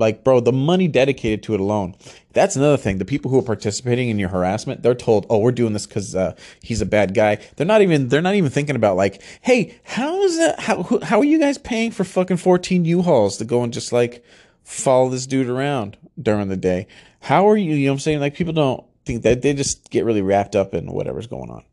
[0.00, 1.94] like, bro, the money dedicated to it alone.
[2.32, 2.98] That's another thing.
[2.98, 6.16] The people who are participating in your harassment, they're told, "Oh, we're doing this because
[6.16, 8.08] uh, he's a bad guy." They're not even.
[8.08, 10.58] They're not even thinking about like, "Hey, how is that?
[10.60, 14.24] How how are you guys paying for fucking fourteen U-Hauls to go and just like
[14.64, 16.86] follow this dude around during the day?
[17.20, 17.74] How are you?
[17.74, 18.20] You know what I'm saying?
[18.20, 19.42] Like, people don't think that.
[19.42, 21.64] They just get really wrapped up in whatever's going on.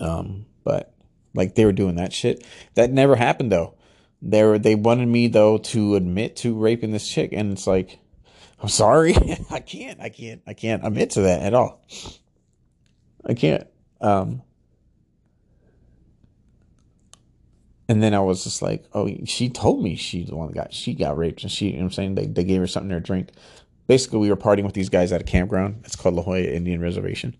[0.00, 0.92] Um, but
[1.34, 2.44] like they were doing that shit.
[2.74, 3.74] That never happened though
[4.22, 7.98] they were, they wanted me though to admit to raping this chick, and it's like,
[8.60, 9.14] I'm sorry,
[9.50, 11.84] I can't, I can't, I can't admit to that at all.
[13.26, 13.66] I can't.
[14.00, 14.42] Um,
[17.88, 20.72] and then I was just like, oh, she told me she's the one that got
[20.72, 22.90] she got raped, and she, you know what I'm saying they they gave her something
[22.90, 23.30] to drink.
[23.88, 25.82] Basically, we were partying with these guys at a campground.
[25.84, 27.36] It's called La Jolla Indian Reservation.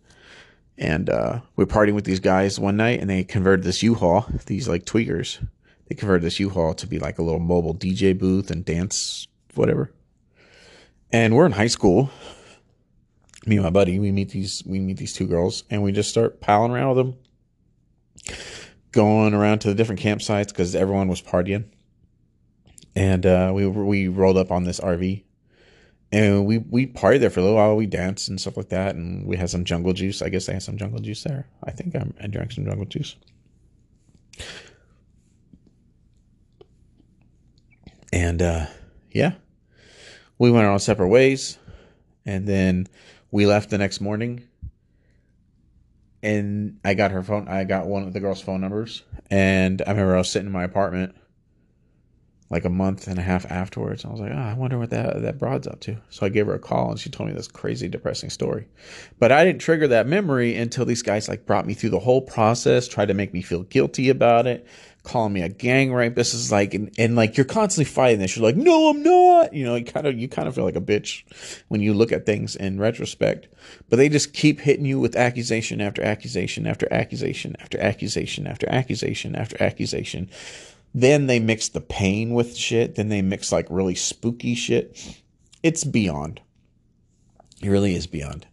[0.76, 4.26] And uh, we were partying with these guys one night, and they converted this U-Haul,
[4.46, 5.38] these like tweakers,
[5.88, 9.92] they converted this U-Haul to be like a little mobile DJ booth and dance, whatever.
[11.12, 12.10] And we're in high school.
[13.44, 16.08] Me and my buddy, we meet these we meet these two girls, and we just
[16.08, 18.36] start piling around with them,
[18.92, 21.64] going around to the different campsites because everyone was partying.
[22.94, 25.24] And uh, we we rolled up on this RV,
[26.12, 27.74] and we we partied there for a little while.
[27.74, 30.22] We danced and stuff like that, and we had some jungle juice.
[30.22, 31.48] I guess they had some jungle juice there.
[31.64, 33.16] I think I, I drank some jungle juice.
[38.12, 38.66] And uh,
[39.10, 39.32] yeah,
[40.38, 41.58] we went our own separate ways.
[42.24, 42.86] And then
[43.30, 44.46] we left the next morning.
[46.22, 47.48] And I got her phone.
[47.48, 49.02] I got one of the girl's phone numbers.
[49.30, 51.16] And I remember I was sitting in my apartment
[52.52, 54.04] like a month and a half afterwards.
[54.04, 55.96] I was like, oh, I wonder what that that broad's up to.
[56.10, 58.68] So I gave her a call and she told me this crazy depressing story.
[59.18, 62.20] But I didn't trigger that memory until these guys like brought me through the whole
[62.20, 64.66] process, tried to make me feel guilty about it,
[65.02, 68.36] calling me a gang rapist This is like and, and like you're constantly fighting this.
[68.36, 69.52] You're like no i'm not.
[69.52, 71.24] You know you kind of you kind of feel like a bitch
[71.68, 73.48] when you look at things in retrospect.
[73.88, 78.68] But they just keep hitting you with accusation after accusation after accusation after accusation after
[78.70, 80.30] accusation after accusation.
[80.94, 82.96] Then they mix the pain with shit.
[82.96, 85.20] Then they mix like really spooky shit.
[85.62, 86.40] It's beyond.
[87.62, 88.46] It really is beyond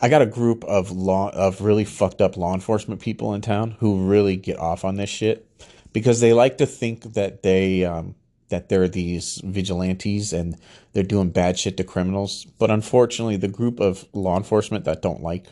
[0.00, 3.76] I got a group of law of really fucked up law enforcement people in town
[3.80, 5.46] who really get off on this shit
[5.92, 8.14] because they like to think that they um,
[8.48, 10.56] that they're these vigilantes and
[10.92, 12.46] they're doing bad shit to criminals.
[12.58, 15.46] But unfortunately, the group of law enforcement that don't like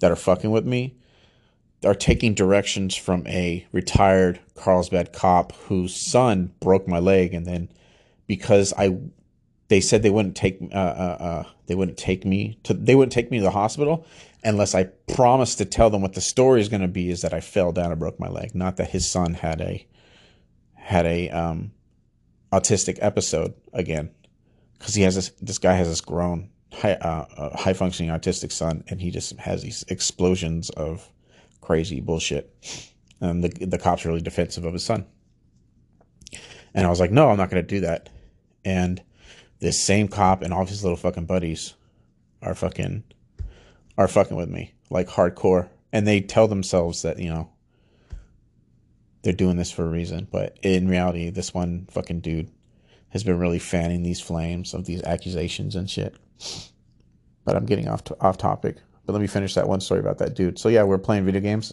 [0.00, 0.96] that are fucking with me
[1.84, 7.68] are taking directions from a retired Carlsbad cop whose son broke my leg, and then
[8.26, 8.96] because I,
[9.68, 13.12] they said they wouldn't take uh, uh, uh, they wouldn't take me to they wouldn't
[13.12, 14.06] take me to the hospital
[14.44, 17.34] unless I promised to tell them what the story is going to be is that
[17.34, 19.86] I fell down and broke my leg, not that his son had a
[20.74, 21.72] had a um,
[22.52, 24.10] autistic episode again
[24.78, 28.52] because he has this this guy has this grown high uh, uh, high functioning autistic
[28.52, 31.10] son and he just has these explosions of
[31.60, 32.54] crazy bullshit.
[33.20, 35.06] And the the cops are really defensive of his son.
[36.72, 38.10] And I was like no I'm not going to do that.
[38.64, 39.02] And
[39.60, 41.74] this same cop and all of his little fucking buddies
[42.42, 43.02] are fucking
[43.98, 47.48] are fucking with me like hardcore and they tell themselves that you know
[49.26, 50.28] they're doing this for a reason.
[50.30, 52.48] But in reality, this one fucking dude
[53.08, 56.14] has been really fanning these flames of these accusations and shit.
[57.44, 58.76] But I'm getting off to, off topic.
[59.04, 60.60] But let me finish that one story about that dude.
[60.60, 61.72] So yeah, we're playing video games,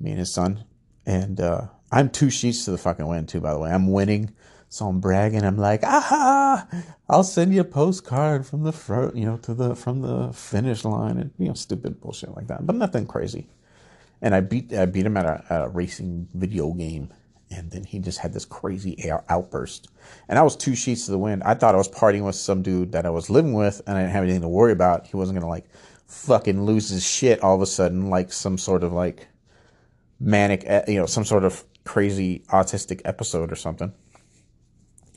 [0.00, 0.64] me and his son,
[1.06, 3.40] and uh, I'm two sheets to the fucking win too.
[3.40, 4.30] By the way, I'm winning,
[4.72, 5.44] so I'm bragging.
[5.44, 6.66] I'm like, aha!
[7.08, 10.84] I'll send you a postcard from the front, you know, to the from the finish
[10.84, 12.66] line, and you know, stupid bullshit like that.
[12.66, 13.48] But nothing crazy
[14.22, 17.12] and I beat I beat him at a, a, racing video game,
[17.50, 18.96] and then he just had this crazy
[19.28, 19.88] outburst,
[20.28, 21.42] and I was two sheets to the wind.
[21.42, 24.02] I thought I was partying with some dude that I was living with, and I
[24.02, 25.08] didn't have anything to worry about.
[25.08, 25.66] He wasn't gonna like
[26.06, 29.26] fucking lose his shit all of a sudden, like some sort of like
[30.20, 33.92] manic, eh, you know, some sort of crazy autistic episode or something,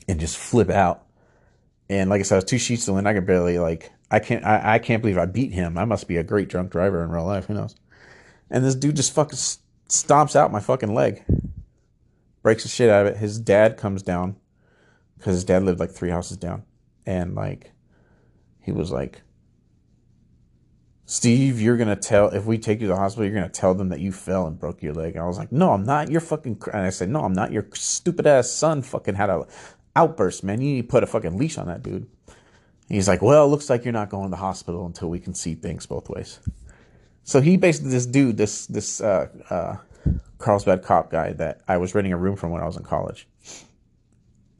[0.08, 1.04] and just flip out.
[1.88, 3.08] And like I said, I was two sheets to wind.
[3.08, 5.78] I could barely like I can't I, I can't believe I beat him.
[5.78, 7.46] I must be a great drunk driver in real life.
[7.46, 7.76] Who knows?
[8.50, 9.38] and this dude just fucking
[9.88, 11.24] stomps out my fucking leg,
[12.42, 13.18] breaks the shit out of it.
[13.18, 14.36] His dad comes down
[15.18, 16.64] because his dad lived like three houses down,
[17.04, 17.72] and like
[18.60, 19.22] he was like,
[21.04, 23.88] Steve, you're gonna tell if we take you to the hospital, you're gonna tell them
[23.88, 25.14] that you fell and broke your leg.
[25.14, 26.10] And I was like, No, I'm not.
[26.10, 26.60] You're fucking.
[26.72, 27.52] And I said, No, I'm not.
[27.52, 29.46] Your stupid ass son fucking had a
[29.96, 30.60] outburst, man.
[30.60, 32.06] You need to put a fucking leash on that dude.
[32.88, 35.34] He's like, Well, it looks like you're not going to the hospital until we can
[35.34, 36.38] see things both ways.
[37.24, 39.76] So he basically this dude, this this uh, uh,
[40.38, 43.26] Carlsbad cop guy that I was renting a room from when I was in college.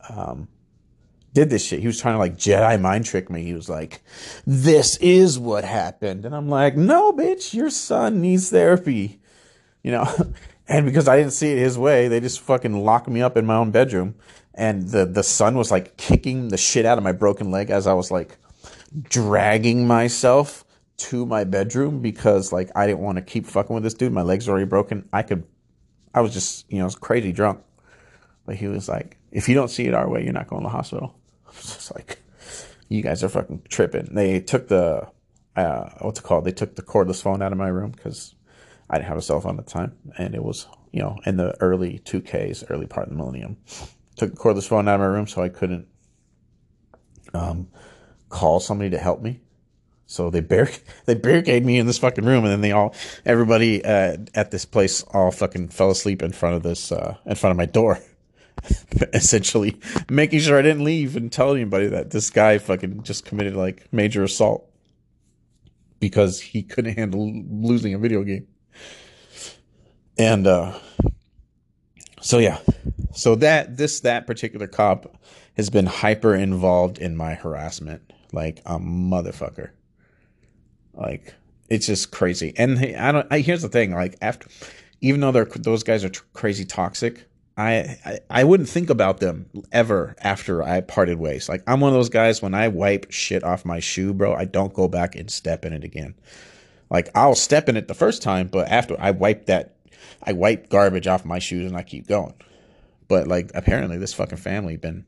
[0.09, 0.49] Um,
[1.33, 1.81] did this shit.
[1.81, 3.45] He was trying to like Jedi mind trick me.
[3.45, 4.03] He was like,
[4.47, 9.21] "This is what happened," and I'm like, "No, bitch, your son needs therapy,"
[9.83, 10.09] you know.
[10.69, 13.47] and because I didn't see it his way, they just fucking locked me up in
[13.47, 14.17] my own bedroom.
[14.57, 17.87] And the the son was like kicking the shit out of my broken leg as
[17.87, 18.39] I was like
[19.03, 20.65] dragging myself
[20.97, 24.13] to my bedroom because like I didn't want to keep fucking with this dude.
[24.13, 25.09] My legs already broken.
[25.13, 25.45] I could,
[26.15, 27.61] I was just you know crazy drunk.
[28.47, 30.67] But he was like, if you don't see it our way, you're not going to
[30.67, 31.19] the hospital.
[31.47, 32.21] I was just like,
[32.89, 34.09] you guys are fucking tripping.
[34.13, 35.09] They took the
[35.57, 36.45] uh, what's it called?
[36.45, 38.35] They took the cordless phone out of my room because
[38.89, 41.37] I didn't have a cell phone at the time, and it was you know in
[41.37, 43.57] the early 2Ks, early part of the millennium.
[44.17, 45.87] Took the cordless phone out of my room so I couldn't
[47.35, 47.69] um,
[48.29, 49.41] call somebody to help me
[50.07, 50.71] so they bar-
[51.05, 54.65] they barricade me in this fucking room, and then they all everybody uh, at this
[54.65, 58.01] place all fucking fell asleep in front of this uh, in front of my door,
[59.13, 63.57] essentially making sure I didn't leave and tell anybody that this guy fucking just committed
[63.57, 64.71] like major assault
[65.99, 68.47] because he couldn't handle losing a video game.
[70.19, 70.79] And uh,
[72.27, 72.59] so yeah,
[73.13, 75.17] so that this that particular cop
[75.57, 79.71] has been hyper involved in my harassment like a motherfucker.
[80.93, 81.35] Like
[81.69, 82.53] it's just crazy.
[82.57, 83.29] And I don't.
[83.31, 83.95] I, here's the thing.
[83.95, 84.49] Like after,
[85.01, 89.49] even though they're those guys are crazy toxic, I, I I wouldn't think about them
[89.71, 91.49] ever after I parted ways.
[91.49, 94.35] Like I'm one of those guys when I wipe shit off my shoe, bro.
[94.35, 96.17] I don't go back and step in it again.
[96.91, 99.76] Like I'll step in it the first time, but after I wipe that,
[100.23, 102.35] I wipe garbage off my shoes and I keep going.
[103.09, 105.07] But like apparently this fucking family been,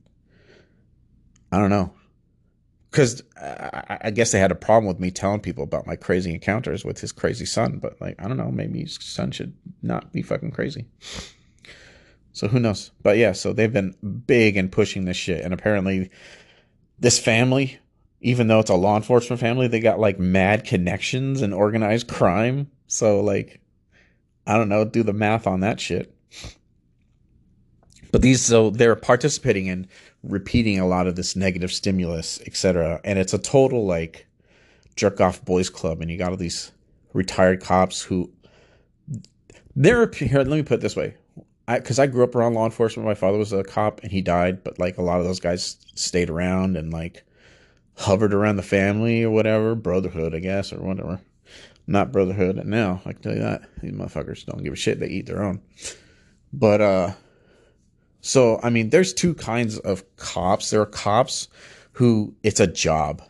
[1.51, 1.93] I don't know
[2.91, 6.33] because I, I, guess they had a problem with me telling people about my crazy
[6.33, 7.79] encounters with his crazy son.
[7.79, 10.87] But like, I don't know, maybe his son should not be fucking crazy.
[12.33, 12.93] So who knows?
[13.03, 13.95] But yeah, so they've been
[14.27, 16.11] big in pushing this shit, and apparently,
[16.99, 17.79] this family,
[18.21, 22.71] even though it's a law enforcement family, they got like mad connections and organized crime.
[22.87, 23.61] So like,
[24.49, 26.13] I don't know, do the math on that shit.
[28.11, 29.87] But these, so they're participating in
[30.23, 33.01] repeating a lot of this negative stimulus, etc.
[33.05, 34.27] And it's a total like
[34.97, 36.73] jerk off boys club, and you got all these
[37.13, 38.33] retired cops who
[39.77, 40.39] they're here.
[40.39, 41.15] Let me put it this way,
[41.67, 43.07] because I, I grew up around law enforcement.
[43.07, 45.77] My father was a cop, and he died, but like a lot of those guys
[45.95, 47.23] stayed around and like
[47.99, 51.21] hovered around the family or whatever, brotherhood, I guess, or whatever.
[51.89, 52.63] Not brotherhood.
[52.67, 55.01] Now I can tell you that these motherfuckers don't give a shit.
[55.01, 55.63] They eat their own.
[56.53, 57.13] But uh,
[58.21, 60.69] so I mean, there's two kinds of cops.
[60.69, 61.49] There are cops
[61.93, 63.23] who it's a job,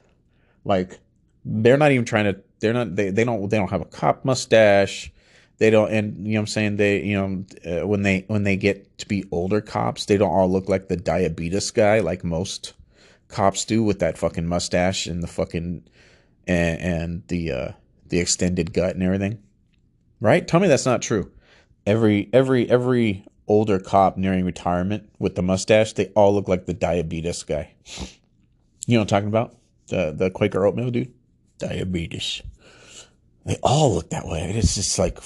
[0.65, 0.99] like
[1.45, 2.43] they're not even trying to.
[2.59, 2.97] They're not.
[2.97, 3.49] They they don't.
[3.49, 5.13] They don't have a cop mustache.
[5.59, 5.93] They don't.
[5.93, 6.77] And you know what I'm saying.
[6.79, 10.33] They you know uh, when they when they get to be older cops, they don't
[10.33, 12.75] all look like the diabetes guy like most
[13.29, 15.85] cops do with that fucking mustache and the fucking
[16.49, 17.73] and, and the uh
[18.09, 19.39] the extended gut and everything.
[20.21, 20.47] Right?
[20.47, 21.31] Tell me that's not true.
[21.87, 26.75] Every every every older cop nearing retirement with the mustache, they all look like the
[26.75, 27.73] diabetes guy.
[28.87, 29.57] You know what I'm talking about?
[29.89, 31.13] The the Quaker oatmeal dude?
[31.59, 32.43] Diabetes.
[33.47, 34.51] They all look that way.
[34.55, 35.21] It's just like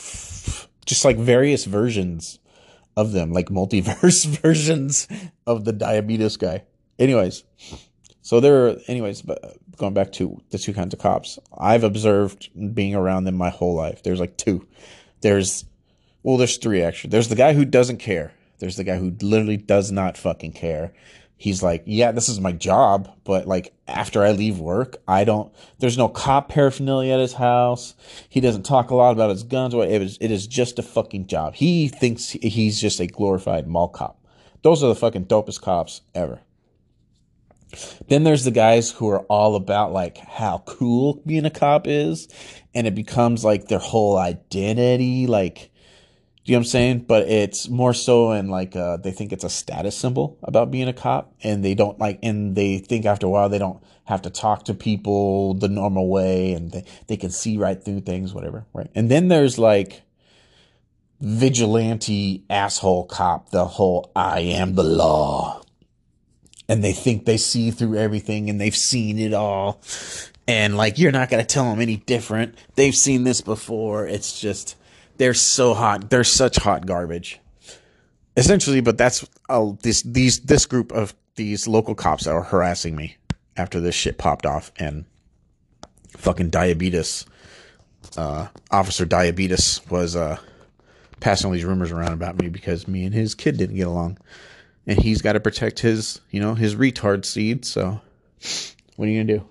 [0.87, 2.39] just like various versions
[2.97, 5.09] of them, like multiverse versions
[5.47, 6.65] of the diabetes guy.
[6.99, 7.45] Anyways,
[8.21, 12.51] so there are, anyways, but going back to the two kinds of cops, I've observed
[12.75, 14.03] being around them my whole life.
[14.03, 14.67] There's like two.
[15.21, 15.65] There's,
[16.23, 17.11] well, there's three actually.
[17.11, 18.33] There's the guy who doesn't care.
[18.59, 20.93] There's the guy who literally does not fucking care.
[21.37, 25.53] He's like, yeah, this is my job, but like after I leave work, I don't.
[25.81, 27.95] There's no cop paraphernalia at his house.
[28.29, 29.75] He doesn't talk a lot about his guns.
[29.75, 31.55] It is, it is just a fucking job.
[31.55, 34.25] He thinks he's just a glorified mall cop.
[34.63, 36.41] Those are the fucking dopest cops ever.
[38.09, 42.29] Then there's the guys who are all about like how cool being a cop is,
[42.75, 45.27] and it becomes like their whole identity.
[45.27, 45.71] Like,
[46.45, 46.99] do you know what I'm saying?
[47.09, 50.89] But it's more so in like uh, they think it's a status symbol about being
[50.89, 54.23] a cop, and they don't like, and they think after a while they don't have
[54.23, 58.35] to talk to people the normal way, and they they can see right through things,
[58.35, 58.91] whatever, right?
[58.95, 60.03] And then there's like
[61.21, 65.62] vigilante asshole cop, the whole I am the law
[66.69, 69.81] and they think they see through everything and they've seen it all.
[70.47, 72.57] And like, you're not going to tell them any different.
[72.75, 74.07] They've seen this before.
[74.07, 74.77] It's just,
[75.17, 76.11] they're so hot.
[76.11, 77.41] They're such hot garbage.
[78.37, 83.17] Essentially, but that's uh, this, these, this group of these local cops that harassing me
[83.57, 85.05] after this shit popped off and
[86.17, 87.27] fucking diabetes,
[88.17, 90.39] uh, officer diabetes was, uh,
[91.21, 94.19] passing all these rumors around about me because me and his kid didn't get along
[94.87, 97.65] and he's got to protect his, you know, his retard seed.
[97.65, 98.01] So,
[98.97, 99.49] what are you gonna do?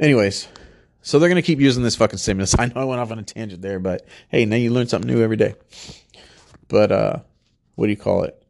[0.00, 0.48] Anyways,
[1.02, 2.54] so they're gonna keep using this fucking stimulus.
[2.58, 5.10] I know I went off on a tangent there, but hey, now you learn something
[5.10, 5.54] new every day.
[6.68, 7.18] But uh,
[7.74, 8.40] what do you call it?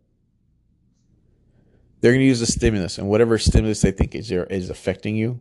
[2.00, 5.40] They're gonna use the stimulus, and whatever stimulus they think is is affecting you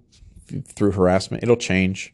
[0.65, 2.13] through harassment, it'll change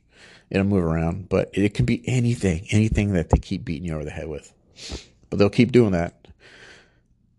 [0.50, 4.06] it'll move around, but it can be anything, anything that they keep beating you over
[4.06, 4.54] the head with.
[5.30, 6.28] But they'll keep doing that.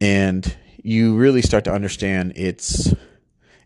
[0.00, 2.92] And you really start to understand it's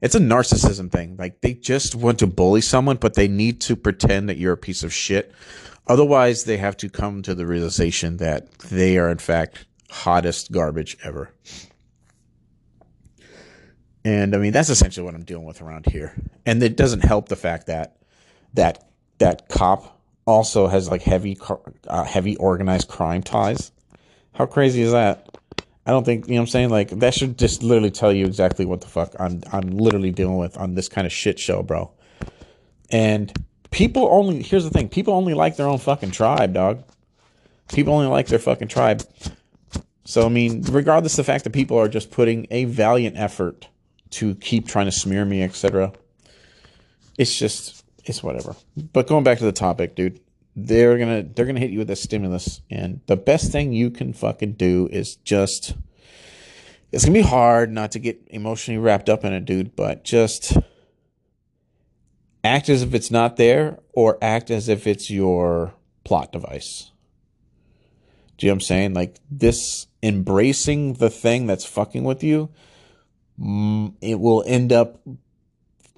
[0.01, 1.17] it's a narcissism thing.
[1.17, 4.59] Like they just want to bully someone, but they need to pretend that you're a
[4.59, 5.33] piece of shit.
[5.87, 10.97] Otherwise, they have to come to the realization that they are in fact hottest garbage
[11.05, 11.31] ever.
[14.05, 16.15] And I mean, that's essentially what I'm dealing with around here.
[16.45, 17.97] And it doesn't help the fact that
[18.53, 21.39] that that cop also has like heavy,
[21.89, 23.73] uh, heavy organized crime ties.
[24.33, 25.29] How crazy is that?
[25.87, 26.71] I don't think you know what I'm saying.
[26.71, 30.39] Like that should just literally tell you exactly what the fuck I'm I'm literally dealing
[30.39, 31.91] with on this kind of shit show, bro.
[32.91, 33.33] And
[33.71, 36.83] people only here's the thing: people only like their own fucking tribe, dog.
[37.73, 39.03] People only like their fucking tribe.
[40.07, 43.69] So I mean, regardless of the fact that people are just putting a valiant effort
[44.11, 45.93] to keep trying to smear me, etc.
[47.19, 48.57] It's just it's whatever.
[48.93, 50.21] But going back to the topic, dude,
[50.57, 54.13] they're gonna they're gonna hit you with a stimulus, and the best thing you can
[54.13, 55.75] fucking do is just.
[56.93, 59.75] It's gonna be hard not to get emotionally wrapped up in it, dude.
[59.75, 60.57] But just
[62.45, 65.75] act as if it's not there, or act as if it's your
[66.05, 66.93] plot device.
[68.37, 68.95] Do you know what I'm saying?
[68.95, 72.51] Like this embracing the thing that's fucking with you,
[73.41, 75.01] mm, it will end up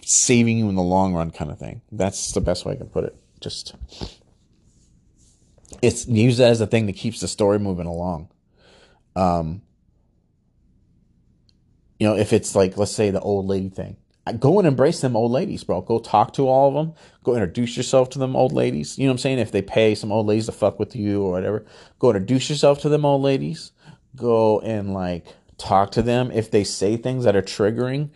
[0.07, 1.83] saving you in the long run kind of thing.
[1.91, 3.17] That's the best way I can put it.
[3.41, 3.75] Just
[5.83, 8.29] it's use that as a thing that keeps the story moving along.
[9.17, 9.63] Um,
[11.99, 13.97] you know, if it's like let's say the old lady thing,
[14.39, 15.81] go and embrace them old ladies, bro.
[15.81, 16.95] Go talk to all of them.
[17.25, 18.97] Go introduce yourself to them old ladies.
[18.97, 19.39] You know what I'm saying?
[19.41, 21.67] If they pay some old ladies to fuck with you or whatever,
[21.99, 23.73] go introduce yourself to them old ladies.
[24.15, 25.27] Go and like
[25.59, 28.11] talk to them if they say things that are triggering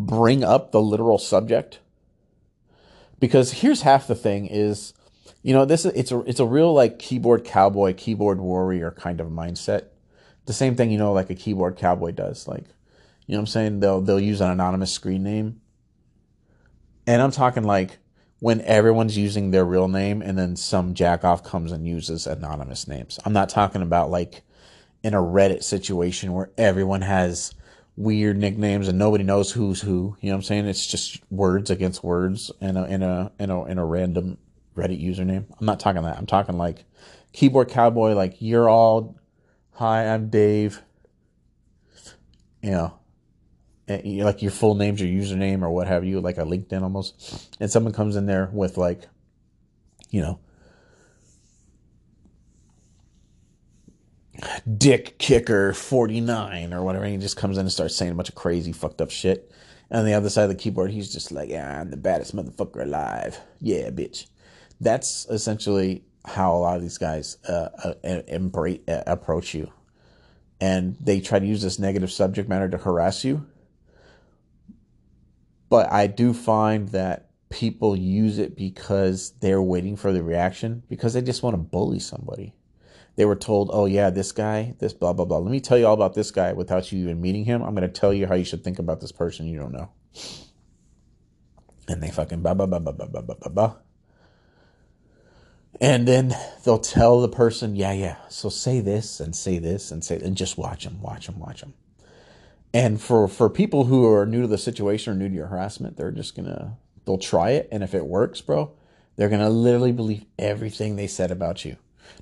[0.00, 1.80] bring up the literal subject?
[3.18, 4.94] Because here's half the thing is
[5.42, 9.28] you know this it's a it's a real like keyboard cowboy keyboard warrior kind of
[9.28, 9.84] mindset.
[10.46, 12.48] The same thing you know like a keyboard cowboy does.
[12.48, 12.64] Like
[13.26, 13.80] you know what i'm saying?
[13.80, 15.60] They'll they'll use an anonymous screen name.
[17.06, 17.98] And i'm talking like
[18.38, 23.18] when everyone's using their real name and then some jackoff comes and uses anonymous names.
[23.24, 24.42] I'm not talking about like
[25.02, 27.54] in a reddit situation where everyone has
[28.00, 30.16] weird nicknames and nobody knows who's who.
[30.20, 30.66] You know what I'm saying?
[30.66, 34.38] It's just words against words in a in a in a in a random
[34.76, 35.44] Reddit username.
[35.58, 36.16] I'm not talking that.
[36.16, 36.84] I'm talking like
[37.32, 38.12] keyboard cowboy.
[38.12, 39.16] Like you're all,
[39.72, 40.82] hi, I'm Dave.
[42.62, 42.98] You know,
[43.88, 47.56] eh, like your full name's your username or what have you, like a LinkedIn almost.
[47.60, 49.02] And someone comes in there with like,
[50.10, 50.40] you know,
[54.76, 57.04] dick kicker 49 or whatever.
[57.04, 59.50] And he just comes in and starts saying a bunch of crazy fucked up shit.
[59.90, 62.34] And on the other side of the keyboard, he's just like, yeah, I'm the baddest
[62.34, 63.38] motherfucker alive.
[63.60, 64.28] Yeah, bitch.
[64.80, 67.94] That's essentially how a lot of these guys uh, uh,
[68.28, 69.70] embrace, uh, approach you.
[70.60, 73.46] And they try to use this negative subject matter to harass you.
[75.68, 81.14] But I do find that people use it because they're waiting for the reaction, because
[81.14, 82.54] they just want to bully somebody
[83.20, 85.36] they were told, oh, yeah, this guy, this blah, blah, blah.
[85.36, 87.62] Let me tell you all about this guy without you even meeting him.
[87.62, 89.90] I'm going to tell you how you should think about this person you don't know.
[91.86, 93.74] And they fucking blah, blah, blah, blah, blah, blah, blah, blah, blah.
[95.82, 100.02] And then they'll tell the person, yeah, yeah, so say this and say this and
[100.02, 101.74] say, and just watch them, watch them, watch them.
[102.72, 105.98] And for, for people who are new to the situation or new to your harassment,
[105.98, 106.72] they're just going to,
[107.04, 107.68] they'll try it.
[107.70, 108.72] And if it works, bro,
[109.16, 111.76] they're going to literally believe everything they said about you.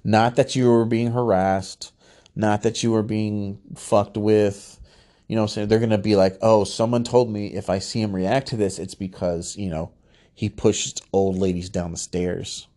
[0.05, 1.93] Not that you were being harassed,
[2.35, 4.81] not that you were being fucked with.
[5.27, 8.15] You know, so they're gonna be like, oh, someone told me if I see him
[8.15, 9.93] react to this, it's because you know
[10.35, 12.69] he pushed old ladies down the stairs.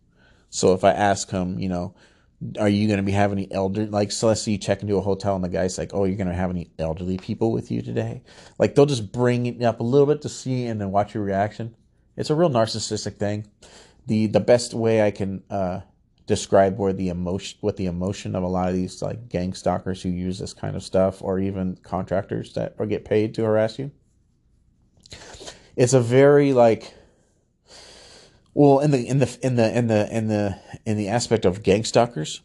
[0.50, 1.94] So if I ask him, you know,
[2.58, 4.96] are you going to be having any elder like so let's say you check into
[4.96, 7.70] a hotel and the guy's like oh you're going to have any elderly people with
[7.70, 8.22] you today
[8.58, 11.22] like they'll just bring it up a little bit to see and then watch your
[11.22, 11.74] reaction
[12.16, 13.46] it's a real narcissistic thing
[14.06, 15.80] the the best way i can uh
[16.26, 20.02] describe where the emotion what the emotion of a lot of these like gang stalkers
[20.02, 23.78] who use this kind of stuff or even contractors that or get paid to harass
[23.78, 23.90] you?
[25.76, 26.94] It's a very like
[28.54, 31.62] well in the in the in the in the in the in the aspect of
[31.62, 32.42] gang stalkers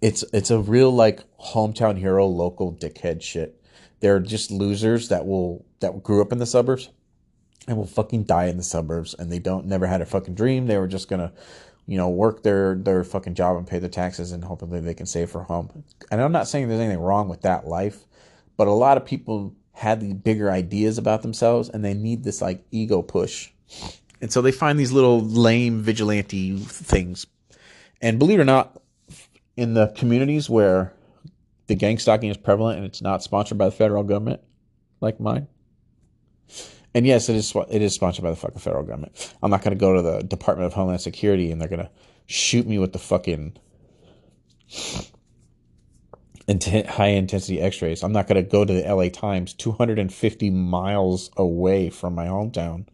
[0.00, 3.60] it's it's a real like hometown hero local dickhead shit.
[4.00, 6.90] They're just losers that will that grew up in the suburbs
[7.66, 10.66] and will fucking die in the suburbs and they don't never had a fucking dream.
[10.66, 11.32] They were just gonna
[11.88, 15.06] you know, work their their fucking job and pay the taxes and hopefully they can
[15.06, 15.84] save for home.
[16.10, 18.04] And I'm not saying there's anything wrong with that life,
[18.58, 22.42] but a lot of people had the bigger ideas about themselves and they need this
[22.42, 23.50] like ego push.
[24.20, 27.26] And so they find these little lame vigilante things.
[28.02, 28.82] And believe it or not,
[29.56, 30.92] in the communities where
[31.68, 34.42] the gang stalking is prevalent and it's not sponsored by the federal government,
[35.00, 35.48] like mine,
[36.98, 39.32] and yes, it is it is sponsored by the fucking federal government.
[39.40, 41.90] I'm not going to go to the Department of Homeland Security and they're going to
[42.26, 43.56] shoot me with the fucking
[46.88, 48.02] high intensity X-rays.
[48.02, 52.86] I'm not going to go to the LA Times, 250 miles away from my hometown,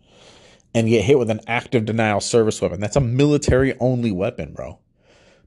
[0.75, 2.81] and get hit with an active denial service weapon.
[2.81, 4.79] That's a military only weapon, bro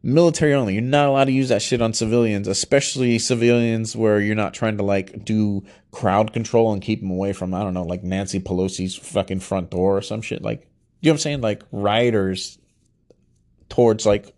[0.04, 0.74] military only.
[0.74, 4.78] You're not allowed to use that shit on civilians, especially civilians where you're not trying
[4.78, 8.40] to like do crowd control and keep them away from I don't know, like Nancy
[8.40, 10.42] Pelosi's fucking front door or some shit.
[10.42, 10.68] Like,
[11.02, 11.42] you know what I'm saying?
[11.42, 12.58] Like rioters
[13.70, 14.34] towards like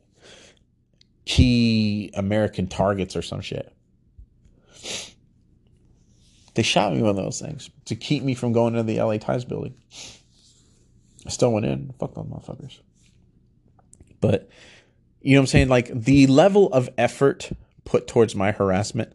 [1.26, 3.74] key American targets or some shit.
[6.56, 9.18] They shot me one of those things to keep me from going into the LA
[9.18, 9.76] Times building.
[11.26, 11.94] I still went in.
[12.00, 12.80] Fuck those motherfuckers.
[14.20, 14.50] But
[15.22, 15.70] you know what I'm saying?
[15.70, 17.52] Like the level of effort
[17.86, 19.14] put towards my harassment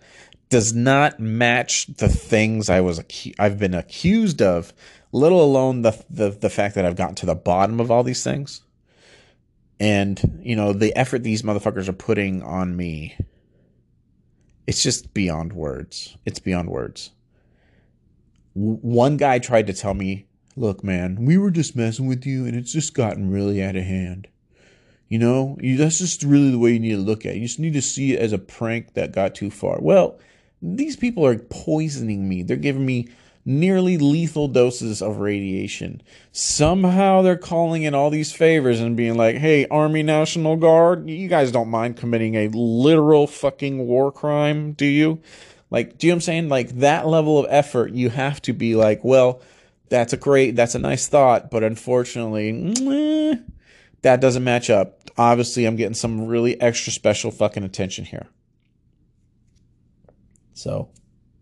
[0.50, 3.00] does not match the things I was
[3.38, 4.72] I've been accused of,
[5.12, 8.22] let alone the, the the fact that I've gotten to the bottom of all these
[8.22, 8.62] things.
[9.80, 13.16] And, you know, the effort these motherfuckers are putting on me.
[14.66, 16.16] It's just beyond words.
[16.24, 17.10] It's beyond words.
[18.54, 20.26] One guy tried to tell me,
[20.56, 23.84] "Look, man, we were just messing with you and it's just gotten really out of
[23.84, 24.28] hand."
[25.14, 27.36] You know, you, that's just really the way you need to look at it.
[27.36, 29.78] You just need to see it as a prank that got too far.
[29.80, 30.18] Well,
[30.60, 32.42] these people are poisoning me.
[32.42, 33.06] They're giving me
[33.44, 36.02] nearly lethal doses of radiation.
[36.32, 41.28] Somehow they're calling in all these favors and being like, hey, Army National Guard, you
[41.28, 45.22] guys don't mind committing a literal fucking war crime, do you?
[45.70, 46.48] Like, do you know what I'm saying?
[46.48, 49.40] Like that level of effort, you have to be like, well,
[49.90, 53.36] that's a great, that's a nice thought, but unfortunately, eh,
[54.04, 55.10] that doesn't match up.
[55.18, 58.26] Obviously, I'm getting some really extra special fucking attention here.
[60.52, 60.90] So,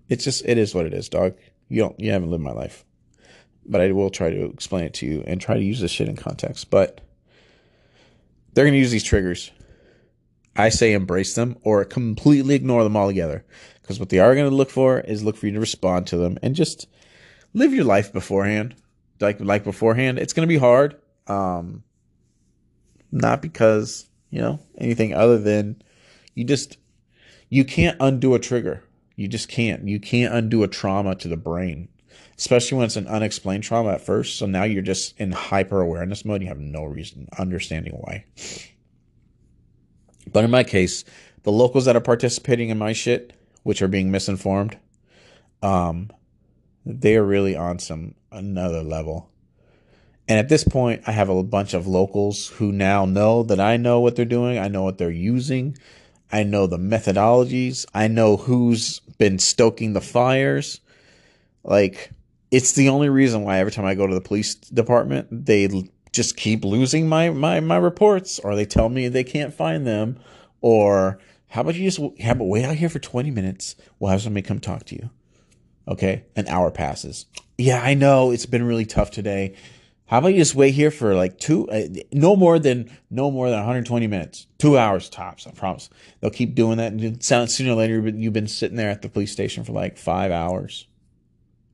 [0.09, 1.35] it's just, it is what it is, dog.
[1.69, 2.85] You don't, you haven't lived my life,
[3.67, 6.09] but I will try to explain it to you and try to use this shit
[6.09, 6.71] in context.
[6.71, 7.01] But
[8.55, 9.51] they're gonna use these triggers.
[10.55, 13.45] I say embrace them or completely ignore them altogether.
[13.81, 16.17] Because what they are going to look for is look for you to respond to
[16.17, 16.87] them and just
[17.53, 18.77] live your life beforehand.
[19.21, 21.01] Like like beforehand, it's going to be hard.
[21.27, 21.83] Um,
[23.13, 25.81] not because you know anything other than
[26.35, 26.79] you just
[27.49, 28.83] you can't undo a trigger.
[29.15, 29.87] You just can't.
[29.87, 31.89] You can't undo a trauma to the brain,
[32.39, 34.39] especially when it's an unexplained trauma at first.
[34.39, 36.41] So now you're just in hyper awareness mode.
[36.41, 38.25] You have no reason understanding why.
[40.33, 41.05] But in my case,
[41.43, 43.35] the locals that are participating in my shit,
[43.65, 44.79] which are being misinformed,
[45.63, 46.11] um,
[46.87, 49.29] they are really on some another level.
[50.29, 53.77] And at this point, I have a bunch of locals who now know that I
[53.77, 54.59] know what they're doing.
[54.59, 55.77] I know what they're using.
[56.31, 57.85] I know the methodologies.
[57.93, 60.81] I know who's been stoking the fires.
[61.65, 62.13] Like,
[62.51, 65.69] it's the only reason why every time I go to the police department, they
[66.13, 70.19] just keep losing my, my, my reports or they tell me they can't find them
[70.61, 71.19] or
[71.49, 73.77] how about you just have a wait out here for 20 minutes?
[73.99, 75.11] We'll have somebody come talk to you.
[75.87, 76.25] Okay.
[76.35, 77.27] An hour passes.
[77.59, 79.55] Yeah, I know it's been really tough today.
[80.13, 83.49] How about you just wait here for like two, uh, no more than, no more
[83.49, 85.47] than 120 minutes, two hours tops.
[85.47, 85.89] I promise.
[86.21, 86.93] They'll keep doing that.
[86.93, 90.31] And sooner or later, you've been sitting there at the police station for like five
[90.31, 90.87] hours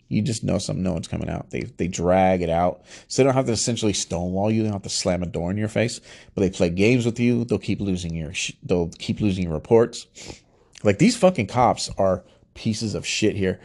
[0.08, 1.50] you just know something no one's coming out.
[1.50, 2.82] They they drag it out.
[3.08, 4.62] So they don't have to essentially stonewall you.
[4.62, 6.00] They don't have to slam a door in your face.
[6.34, 7.44] But they play games with you.
[7.44, 8.32] They'll keep losing your
[8.62, 10.06] they'll keep losing your reports.
[10.82, 12.24] Like these fucking cops are
[12.54, 13.60] pieces of shit here.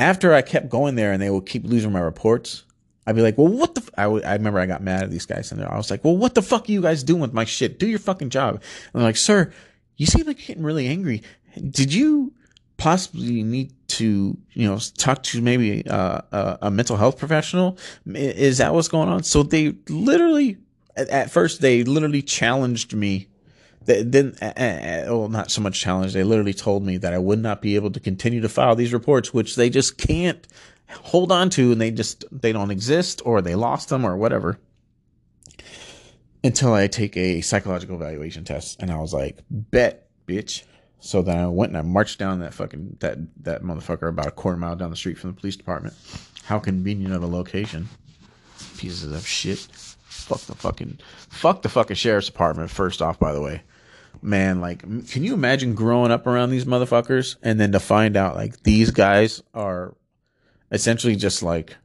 [0.00, 2.64] After I kept going there and they will keep losing my reports,
[3.08, 3.80] I'd be like, well, what the?
[3.80, 3.90] F-?
[3.96, 6.04] I, w- I remember I got mad at these guys and they I was like,
[6.04, 7.78] well, what the fuck are you guys doing with my shit?
[7.78, 8.56] Do your fucking job.
[8.56, 9.50] And they're like, sir,
[9.96, 11.22] you seem like you're getting really angry.
[11.70, 12.34] Did you
[12.76, 18.58] possibly need to you know talk to maybe uh, a, a, mental health professional is
[18.58, 20.56] that what's going on so they literally
[20.94, 23.26] at, at first they literally challenged me
[23.86, 27.40] they didn't uh, well not so much challenge they literally told me that i would
[27.40, 30.46] not be able to continue to file these reports which they just can't
[30.90, 34.58] hold on to and they just they don't exist or they lost them or whatever
[36.44, 40.62] until i take a psychological evaluation test and i was like bet bitch
[41.00, 44.30] so then I went and I marched down that fucking that that motherfucker about a
[44.32, 45.94] quarter mile down the street from the police department.
[46.44, 47.88] How convenient of a location.
[48.76, 49.58] Pieces of shit.
[49.58, 52.70] Fuck the fucking fuck the fucking sheriff's department.
[52.70, 53.62] First off, by the way,
[54.22, 58.34] man, like, can you imagine growing up around these motherfuckers and then to find out
[58.34, 59.94] like these guys are
[60.70, 61.76] essentially just like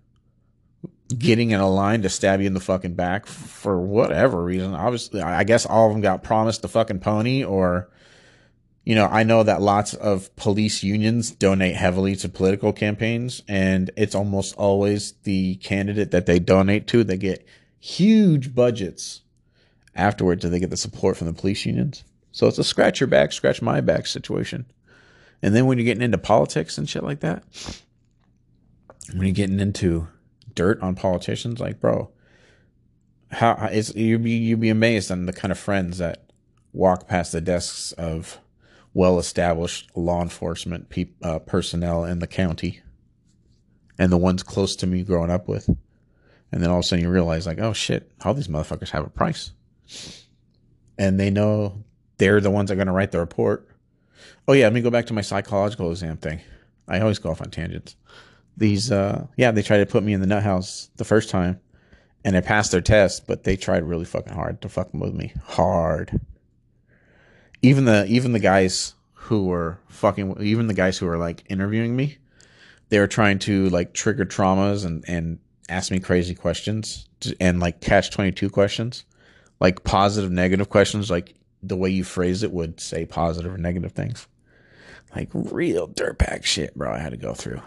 [1.17, 4.73] getting in a line to stab you in the fucking back for whatever reason.
[4.73, 7.89] Obviously, I guess all of them got promised the fucking pony or
[8.86, 13.89] you know, I know that lots of police unions donate heavily to political campaigns, and
[13.95, 17.05] it's almost always the candidate that they donate to.
[17.05, 17.47] They get
[17.79, 19.21] huge budgets
[19.95, 22.03] afterwards, Do they get the support from the police unions.
[22.31, 24.65] So it's a scratch your back, scratch my back situation.
[25.41, 27.43] And then when you're getting into politics and shit like that,
[29.12, 30.08] when you're getting into
[30.56, 32.12] dirt on politicians, like bro,
[33.32, 36.32] how is you'd be you'd be amazed on the kind of friends that
[36.72, 38.39] walk past the desks of
[38.93, 42.82] well established law enforcement pe- uh, personnel in the county
[43.97, 45.70] and the ones close to me growing up with.
[46.51, 49.06] And then all of a sudden you realize, like, oh shit, all these motherfuckers have
[49.06, 49.51] a price.
[50.97, 51.84] And they know
[52.18, 53.68] they're the ones that are going to write the report.
[54.47, 56.41] Oh, yeah, let me go back to my psychological exam thing.
[56.88, 57.95] I always go off on tangents.
[58.56, 61.60] These, uh, yeah, they tried to put me in the nut house the first time
[62.24, 65.34] and I passed their test, but they tried really fucking hard to fuck with me.
[65.43, 66.20] Hard.
[67.62, 71.95] Even the even the guys who were fucking even the guys who were like interviewing
[71.95, 72.18] me
[72.89, 75.39] they were trying to like trigger traumas and and
[75.70, 77.08] ask me crazy questions
[77.39, 79.06] and like catch 22 questions.
[79.60, 83.93] Like positive negative questions like the way you phrase it would say positive or negative
[83.93, 84.28] things.
[85.16, 87.62] Like real dirtbag shit bro i had to go through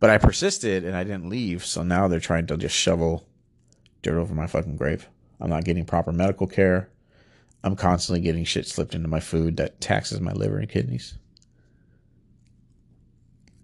[0.00, 3.26] but i persisted and i didn't leave so now they're trying to just shovel
[4.02, 5.08] dirt over my fucking grave
[5.40, 6.90] i'm not getting proper medical care
[7.64, 11.14] I'm constantly getting shit slipped into my food that taxes my liver and kidneys.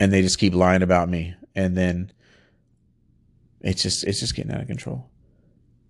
[0.00, 1.34] And they just keep lying about me.
[1.54, 2.12] And then
[3.60, 5.08] it's just it's just getting out of control.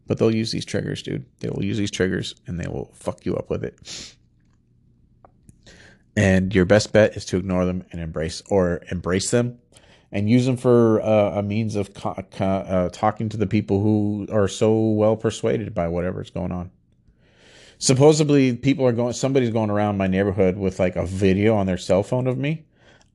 [0.07, 1.25] But they'll use these triggers, dude.
[1.41, 4.15] They will use these triggers and they will fuck you up with it.
[6.15, 9.59] And your best bet is to ignore them and embrace or embrace them
[10.15, 13.83] and use them for uh, a means of co- co- uh, talking to the people
[13.83, 16.71] who are so well persuaded by whatever's going on.
[17.79, 21.77] Supposedly, people are going, somebody's going around my neighborhood with like a video on their
[21.77, 22.65] cell phone of me.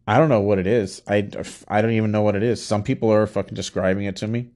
[0.06, 1.02] I don't know what it is.
[1.08, 1.30] I,
[1.70, 2.64] I don't even know what it is.
[2.64, 4.50] Some people are fucking describing it to me.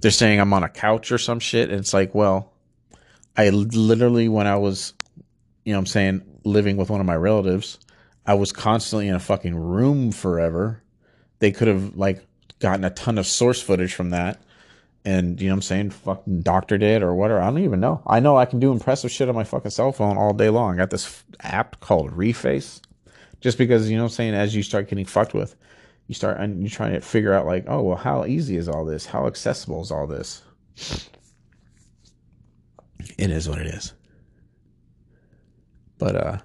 [0.00, 1.68] They're saying I'm on a couch or some shit.
[1.68, 2.50] And it's like, well,
[3.36, 4.94] I literally, when I was,
[5.64, 7.78] you know I'm saying, living with one of my relatives,
[8.24, 10.81] I was constantly in a fucking room forever
[11.42, 12.24] they could have like
[12.60, 14.40] gotten a ton of source footage from that
[15.04, 17.40] and you know what I'm saying, fucking doctored it or whatever.
[17.40, 18.00] I don't even know.
[18.06, 20.74] I know I can do impressive shit on my fucking cell phone all day long.
[20.74, 22.80] I got this app called Reface.
[23.40, 25.56] Just because, you know what I'm saying, as you start getting fucked with,
[26.06, 28.84] you start and you're trying to figure out like, oh well how easy is all
[28.84, 29.04] this?
[29.04, 30.42] How accessible is all this?
[33.18, 33.92] It is what it is.
[35.98, 36.38] But uh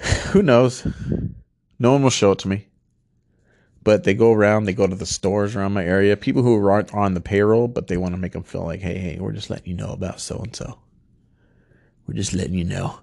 [0.32, 0.84] who knows?
[1.80, 2.66] No one will show it to me.
[3.82, 6.16] But they go around, they go to the stores around my area.
[6.16, 8.98] People who aren't on the payroll, but they want to make them feel like, hey,
[8.98, 10.78] hey, we're just letting you know about so and so.
[12.06, 13.00] We're just letting you know.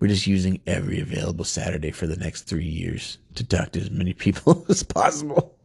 [0.00, 3.90] We're just using every available Saturday for the next three years to talk to as
[3.90, 5.58] many people as possible.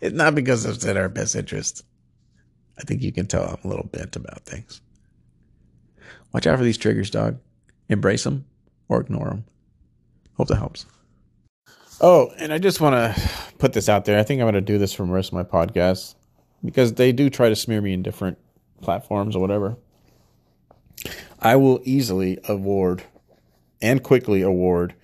[0.00, 1.84] it's not because it's in our best interest.
[2.78, 4.82] I think you can tell I'm a little bent about things.
[6.32, 7.38] Watch out for these triggers, dog.
[7.88, 8.44] Embrace them
[8.88, 9.44] or ignore them.
[10.36, 10.84] Hope that helps.
[12.00, 14.18] Oh, and I just want to put this out there.
[14.18, 16.14] I think I'm going to do this the rest of my podcasts
[16.62, 18.36] because they do try to smear me in different
[18.82, 19.76] platforms or whatever.
[21.40, 23.02] I will easily award
[23.80, 24.94] and quickly award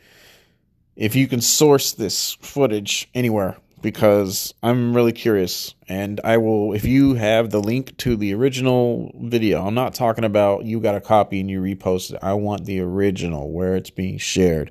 [0.94, 6.84] if you can source this footage anywhere because I'm really curious and I will if
[6.84, 9.66] you have the link to the original video.
[9.66, 12.18] I'm not talking about you got a copy and you repost it.
[12.22, 14.70] I want the original where it's being shared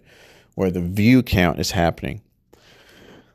[0.56, 2.22] where the view count is happening.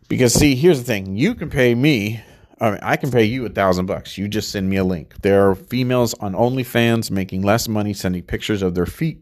[0.08, 2.22] Because see, here's the thing: you can pay me.
[2.60, 4.16] I mean, I can pay you a thousand bucks.
[4.16, 5.20] You just send me a link.
[5.22, 9.20] There are females on OnlyFans making less money sending pictures of their feet.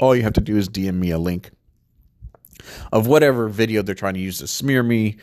[0.00, 1.50] All you have to do is DM me a link
[2.92, 5.16] of whatever video they're trying to use to smear me.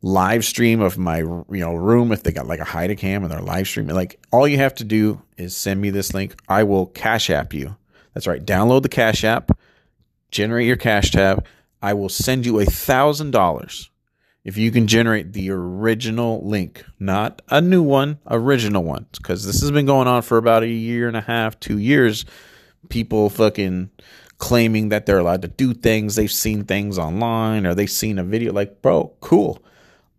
[0.00, 3.32] Live stream of my you know room if they got like a hide cam and
[3.32, 3.96] they're live streaming.
[3.96, 6.40] Like all you have to do is send me this link.
[6.48, 7.76] I will cash app you.
[8.14, 8.44] That's right.
[8.44, 9.58] Download the cash app,
[10.30, 11.44] generate your cashtag,
[11.80, 13.90] I will send you a thousand dollars
[14.44, 19.06] if you can generate the original link, not a new one, original one.
[19.12, 22.24] Because this has been going on for about a year and a half, two years.
[22.88, 23.90] People fucking
[24.38, 26.14] claiming that they're allowed to do things.
[26.14, 28.52] They've seen things online or they've seen a video.
[28.52, 29.62] Like, bro, cool.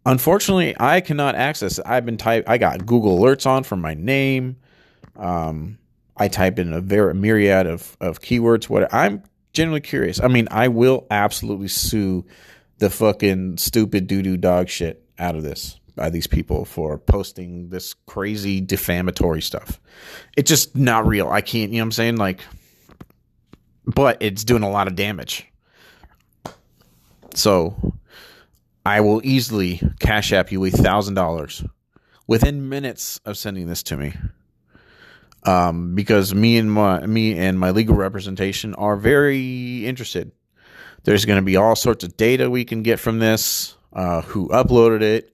[0.05, 1.85] Unfortunately, I cannot access it.
[1.87, 2.43] I've been type.
[2.47, 4.57] I got Google Alerts on for my name.
[5.15, 5.79] Um,
[6.17, 8.69] I type in a very myriad of of keywords.
[8.69, 9.23] What I'm
[9.59, 10.21] genuinely curious.
[10.21, 12.25] I mean, I will absolutely sue
[12.77, 17.67] the fucking stupid doo doo dog shit out of this by these people for posting
[17.67, 19.81] this crazy defamatory stuff.
[20.37, 21.27] It's just not real.
[21.27, 22.15] I can't, you know what I'm saying?
[22.15, 22.39] Like,
[23.85, 25.45] but it's doing a lot of damage.
[27.35, 27.97] So
[28.85, 31.65] I will easily cash app you a thousand dollars
[32.27, 34.13] within minutes of sending this to me
[35.43, 40.31] um, because me and my me and my legal representation are very interested.
[41.03, 43.75] There's going to be all sorts of data we can get from this.
[43.93, 45.33] Uh, who uploaded it?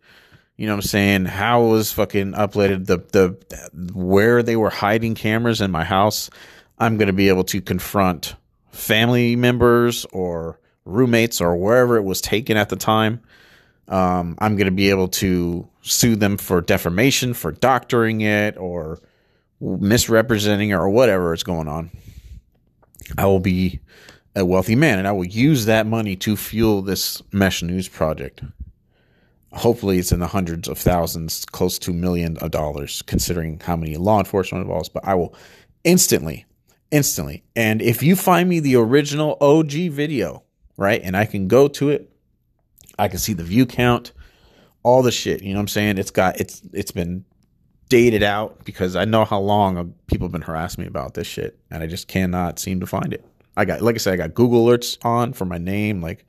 [0.57, 1.25] You know what I'm saying?
[1.25, 2.85] How was fucking uploaded?
[2.85, 6.29] The the where they were hiding cameras in my house.
[6.77, 8.35] I'm going to be able to confront
[8.71, 13.21] family members or roommates or wherever it was taken at the time.
[13.87, 18.99] Um, I'm going to be able to sue them for defamation for doctoring it or
[19.65, 21.89] misrepresenting or whatever is going on,
[23.17, 23.79] I will be
[24.35, 28.43] a wealthy man and I will use that money to fuel this mesh news project.
[29.53, 33.95] Hopefully, it's in the hundreds of thousands, close to million of dollars, considering how many
[33.95, 34.89] law enforcement involves.
[34.89, 35.33] But I will
[35.85, 36.45] instantly,
[36.91, 37.45] instantly.
[37.55, 40.43] And if you find me the original OG video,
[40.75, 42.11] right, and I can go to it,
[42.99, 44.11] I can see the view count,
[44.83, 45.41] all the shit.
[45.41, 45.97] You know what I'm saying?
[45.99, 47.23] It's got it's it's been
[47.89, 51.57] dated out because I know how long people have been harassing me about this shit,
[51.69, 53.25] and I just cannot seem to find it.
[53.57, 56.01] I got, like I said, I got Google alerts on for my name.
[56.01, 56.25] Like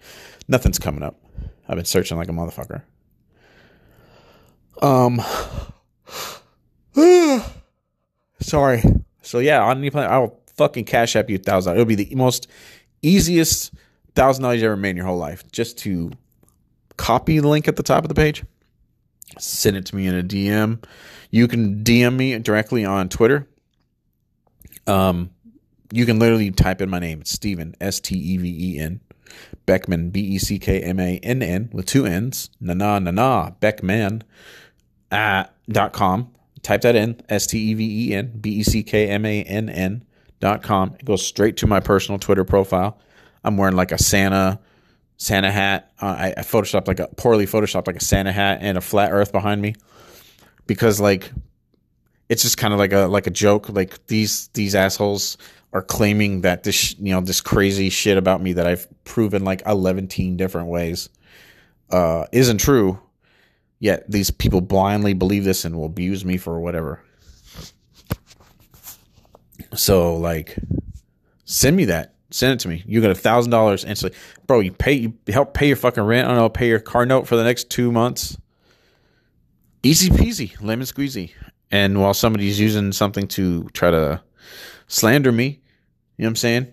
[0.48, 1.18] nothing's coming up.
[1.68, 2.82] I've been searching like a motherfucker.
[4.82, 5.20] Um,
[8.40, 8.82] sorry.
[9.22, 11.74] So yeah, on any plan, I'll fucking cash app you thousand.
[11.74, 12.48] It'll be the most
[13.02, 13.72] easiest
[14.14, 15.50] thousand dollars you ever made in your whole life.
[15.50, 16.12] Just to
[16.96, 18.44] copy the link at the top of the page,
[19.38, 20.80] send it to me in a DM
[21.30, 23.48] you can DM me directly on Twitter.
[24.86, 25.30] Um,
[25.92, 27.20] you can literally type in my name.
[27.20, 29.00] It's Steven, S T E V E N.
[29.66, 32.50] Beckmann, B E C K M A N N, with two N's.
[32.60, 34.22] Na na na na, Beckman
[35.10, 36.32] at dot com.
[36.62, 39.42] Type that in, S T E V E N, B E C K M A
[39.42, 40.04] N N
[40.40, 40.94] dot com.
[40.98, 42.98] It goes straight to my personal Twitter profile.
[43.44, 44.58] I'm wearing like a Santa
[45.16, 45.92] Santa hat.
[46.00, 49.12] Uh, I, I photoshopped like a poorly photoshopped like a Santa hat and a flat
[49.12, 49.74] Earth behind me
[50.66, 51.30] because like
[52.28, 53.68] it's just kind of like a like a joke.
[53.68, 55.38] Like these these assholes
[55.72, 59.62] are claiming that this you know this crazy shit about me that I've proven like
[59.66, 61.08] 11 different ways
[61.90, 63.00] uh, isn't true.
[63.78, 67.02] Yet these people blindly believe this and will abuse me for whatever.
[69.74, 70.56] So like,
[71.44, 72.15] send me that.
[72.30, 72.82] Send it to me.
[72.86, 74.60] You get a thousand dollars instantly, bro.
[74.60, 74.94] You pay.
[74.94, 76.26] You help pay your fucking rent.
[76.26, 76.48] I don't know.
[76.48, 78.36] Pay your car note for the next two months.
[79.82, 81.30] Easy peasy, lemon squeezy.
[81.70, 84.20] And while somebody's using something to try to
[84.88, 85.44] slander me,
[86.16, 86.72] you know what I'm saying?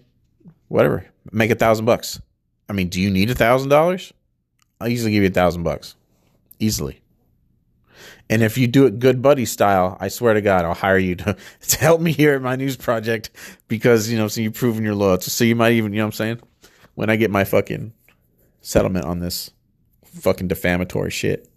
[0.70, 1.06] Whatever.
[1.32, 2.20] Make a thousand bucks.
[2.68, 4.12] I mean, do you need a thousand dollars?
[4.82, 5.95] I'll easily give you a thousand bucks.
[6.60, 7.03] Easily.
[8.30, 11.15] And if you do it good buddy style, I swear to God, I'll hire you
[11.15, 13.30] to, to help me here at my news project
[13.67, 15.30] because, you know, so you've proven your loyalty.
[15.30, 16.41] So you might even, you know what I'm saying?
[16.95, 17.93] When I get my fucking
[18.61, 19.51] settlement on this
[20.03, 21.49] fucking defamatory shit.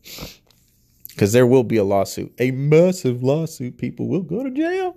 [1.09, 3.79] Because there will be a lawsuit, a massive lawsuit.
[3.79, 4.97] People will go to jail.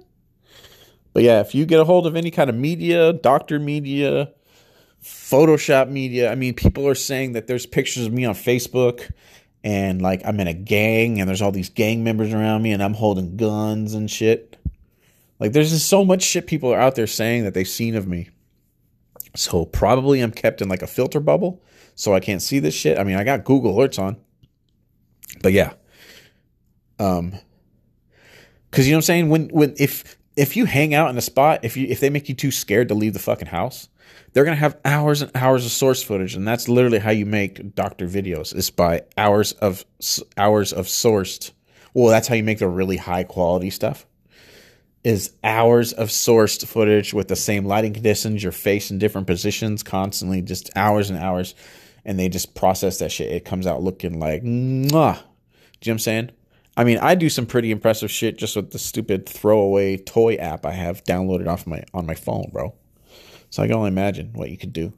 [1.14, 4.32] But yeah, if you get a hold of any kind of media, doctor media,
[5.02, 9.12] Photoshop media, I mean, people are saying that there's pictures of me on Facebook
[9.64, 12.82] and like I'm in a gang and there's all these gang members around me and
[12.82, 14.58] I'm holding guns and shit.
[15.40, 18.08] Like there's just so much shit people are out there saying that they've seen of
[18.08, 18.30] me.
[19.36, 21.62] So probably I'm kept in like a filter bubble
[21.96, 22.98] so I can't see this shit.
[22.98, 24.18] I mean, I got Google alerts on.
[25.42, 25.74] But yeah.
[26.98, 27.34] Um
[28.72, 31.22] cuz you know what I'm saying when when if if you hang out in a
[31.22, 33.90] spot, if you if they make you too scared to leave the fucking house,
[34.34, 37.26] they're going to have hours and hours of source footage and that's literally how you
[37.26, 39.86] make doctor videos is by hours of
[40.38, 41.52] hours of sourced.
[41.94, 44.06] Well that's how you make the really high quality stuff
[45.04, 49.82] is hours of sourced footage with the same lighting conditions your face in different positions
[49.82, 51.56] constantly just hours and hours
[52.06, 53.32] and they just process that shit.
[53.32, 54.90] It comes out looking like mwah.
[54.92, 55.22] do you know
[55.80, 56.32] what i'm saying?
[56.78, 60.66] I mean i do some pretty impressive shit just with the stupid throwaway toy app
[60.66, 62.74] i have downloaded off my on my phone bro
[63.50, 64.94] so I can only imagine what you could do.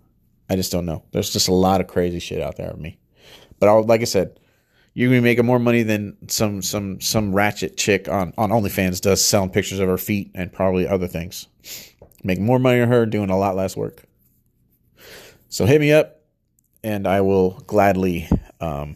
[0.49, 1.03] I just don't know.
[1.11, 2.99] There's just a lot of crazy shit out there of me.
[3.59, 4.39] But I'll, like I said,
[4.93, 8.99] you're gonna be making more money than some some some ratchet chick on on OnlyFans
[8.99, 11.47] does selling pictures of her feet and probably other things.
[12.23, 14.03] Make more money than her doing a lot less work.
[15.47, 16.21] So hit me up,
[16.83, 18.29] and I will gladly
[18.59, 18.95] um,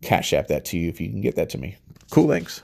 [0.00, 1.76] cash app that to you if you can get that to me.
[2.10, 2.62] Cool, thanks.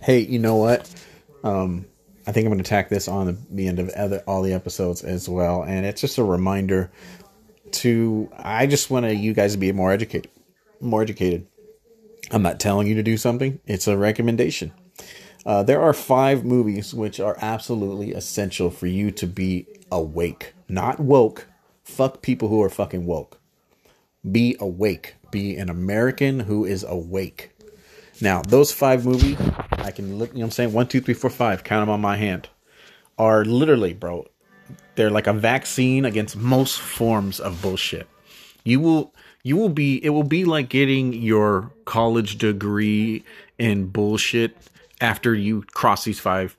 [0.00, 0.88] Hey, you know what?
[1.44, 1.86] Um,
[2.26, 5.04] I think I'm going to tack this on the, end of other, all the episodes
[5.04, 5.62] as well.
[5.62, 6.90] And it's just a reminder
[7.72, 10.30] to, I just want to, you guys to be more educated,
[10.80, 11.46] more educated.
[12.32, 13.60] I'm not telling you to do something.
[13.66, 14.72] It's a recommendation.
[15.44, 20.98] Uh, there are five movies which are absolutely essential for you to be awake, not
[20.98, 21.46] woke.
[21.84, 23.40] Fuck people who are fucking woke.
[24.28, 25.14] Be awake.
[25.30, 27.52] Be an American who is awake.
[28.20, 29.36] Now, those five movies,
[29.72, 30.72] I can look, you know what I'm saying?
[30.72, 32.48] One, two, three, four, five, count them on my hand,
[33.18, 34.26] are literally, bro,
[34.94, 38.08] they're like a vaccine against most forms of bullshit.
[38.64, 43.22] You will, you will be, it will be like getting your college degree
[43.58, 44.56] in bullshit
[45.00, 46.56] after you cross these five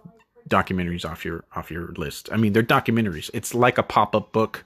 [0.48, 2.30] documentaries off your, off your list.
[2.32, 3.32] I mean, they're documentaries.
[3.34, 4.64] It's like a pop up book,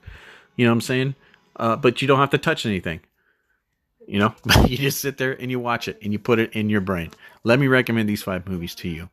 [0.56, 1.14] you know what I'm saying?
[1.56, 3.00] Uh, but you don't have to touch anything.
[4.06, 4.34] You know,
[4.66, 7.10] you just sit there and you watch it and you put it in your brain.
[7.44, 9.08] Let me recommend these five movies to you.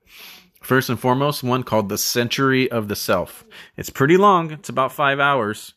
[0.62, 3.46] First and foremost, one called The Century of the Self.
[3.78, 4.52] It's pretty long.
[4.52, 5.74] It's about five hours.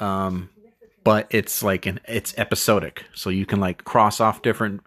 [0.00, 0.50] Um,
[1.04, 3.04] but it's like an it's episodic.
[3.14, 4.82] So you can like cross off different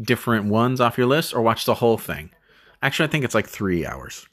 [0.00, 2.30] different ones off your list or watch the whole thing.
[2.82, 4.26] Actually, I think it's like three hours.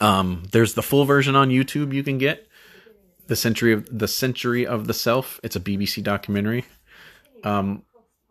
[0.00, 2.46] Um, there's the full version on YouTube you can get.
[3.26, 5.40] The Century of the Century of the Self.
[5.42, 6.64] It's a BBC documentary.
[7.44, 7.82] Um,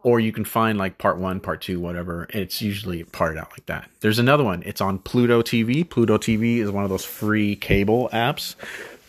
[0.04, 2.28] or you can find like part one, part two, whatever.
[2.30, 3.90] It's usually parted out like that.
[4.00, 4.64] There's another one.
[4.66, 5.88] It's on Pluto TV.
[5.88, 8.56] Pluto TV is one of those free cable apps,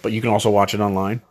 [0.03, 1.22] but you can also watch it online.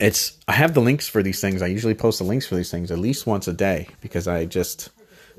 [0.00, 1.62] It's I have the links for these things.
[1.62, 4.44] I usually post the links for these things at least once a day because I
[4.44, 4.90] just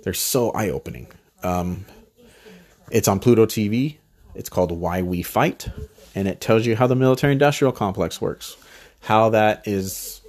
[0.03, 1.07] they're so eye opening.
[1.43, 1.85] Um,
[2.91, 3.97] it's on Pluto TV.
[4.35, 5.67] It's called Why We Fight,
[6.15, 8.55] and it tells you how the military industrial complex works,
[9.01, 10.21] how that is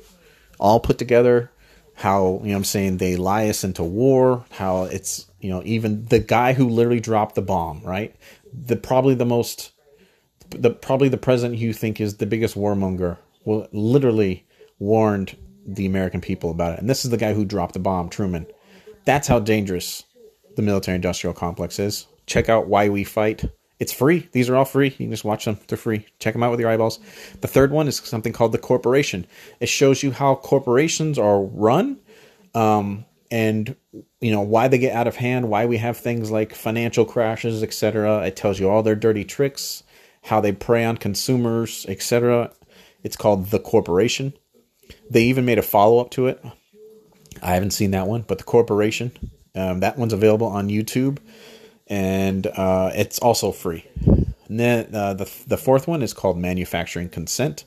[0.58, 1.50] all put together
[1.98, 6.06] how you know I'm saying they lie us into war, how it's you know even
[6.06, 8.14] the guy who literally dropped the bomb, right?
[8.52, 9.72] the probably the most
[10.50, 14.46] the probably the president you think is the biggest warmonger will literally
[14.78, 15.36] warned
[15.66, 16.80] the American people about it.
[16.80, 18.46] And this is the guy who dropped the bomb, Truman.
[19.04, 20.04] That's how dangerous
[20.56, 22.06] the military industrial complex is.
[22.26, 23.44] Check out Why We Fight.
[23.78, 24.28] It's free.
[24.32, 24.88] These are all free.
[24.88, 25.58] You can just watch them.
[25.68, 26.06] They're free.
[26.18, 26.98] Check them out with your eyeballs.
[27.40, 29.26] The third one is something called the corporation.
[29.60, 32.00] It shows you how corporations are run,
[32.54, 33.76] um, and
[34.20, 37.62] you know why they get out of hand, why we have things like financial crashes,
[37.62, 38.26] etc.
[38.26, 39.84] It tells you all their dirty tricks,
[40.22, 42.50] how they prey on consumers, etc.
[43.04, 44.32] It's called The Corporation.
[45.08, 46.42] They even made a follow up to it.
[47.42, 49.12] I haven't seen that one, but The Corporation.
[49.54, 51.18] Um, that one's available on YouTube,
[51.88, 53.84] and uh, it's also free.
[54.48, 57.64] And then uh, the the fourth one is called Manufacturing Consent.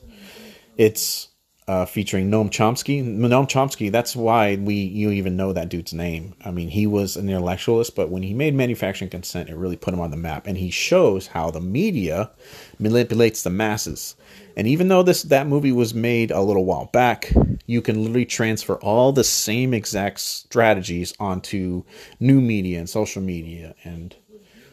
[0.76, 1.28] It's
[1.68, 3.04] uh, featuring Noam Chomsky.
[3.04, 3.90] Noam Chomsky.
[3.90, 6.34] That's why we you even know that dude's name.
[6.44, 9.94] I mean, he was an intellectualist, but when he made Manufacturing Consent, it really put
[9.94, 12.30] him on the map, and he shows how the media
[12.78, 14.16] manipulates the masses.
[14.56, 17.32] And even though this that movie was made a little while back,
[17.66, 21.84] you can literally transfer all the same exact strategies onto
[22.20, 24.14] new media and social media and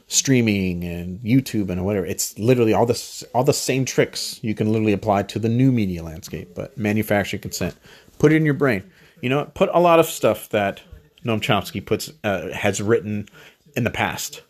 [0.07, 2.05] streaming and YouTube and whatever.
[2.05, 5.71] It's literally all this all the same tricks you can literally apply to the new
[5.71, 7.75] media landscape, but manufacturing consent.
[8.17, 8.83] Put it in your brain.
[9.21, 10.81] You know, put a lot of stuff that
[11.23, 13.27] Noam Chomsky puts uh, has written
[13.75, 14.41] in the past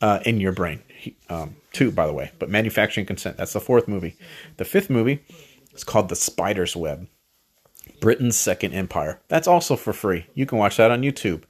[0.00, 0.82] uh, in your brain.
[1.28, 3.36] Um, two, by the way, but manufacturing consent.
[3.36, 4.16] That's the fourth movie.
[4.56, 5.22] The fifth movie
[5.74, 7.08] is called The Spider's Web.
[8.00, 9.20] Britain's Second Empire.
[9.28, 10.26] That's also for free.
[10.34, 11.42] You can watch that on YouTube.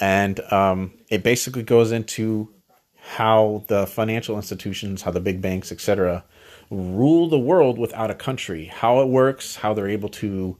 [0.00, 2.52] And um, it basically goes into
[3.00, 6.24] how the financial institutions, how the big banks, etc.,
[6.70, 10.56] rule the world without a country, how it works, how they're able to,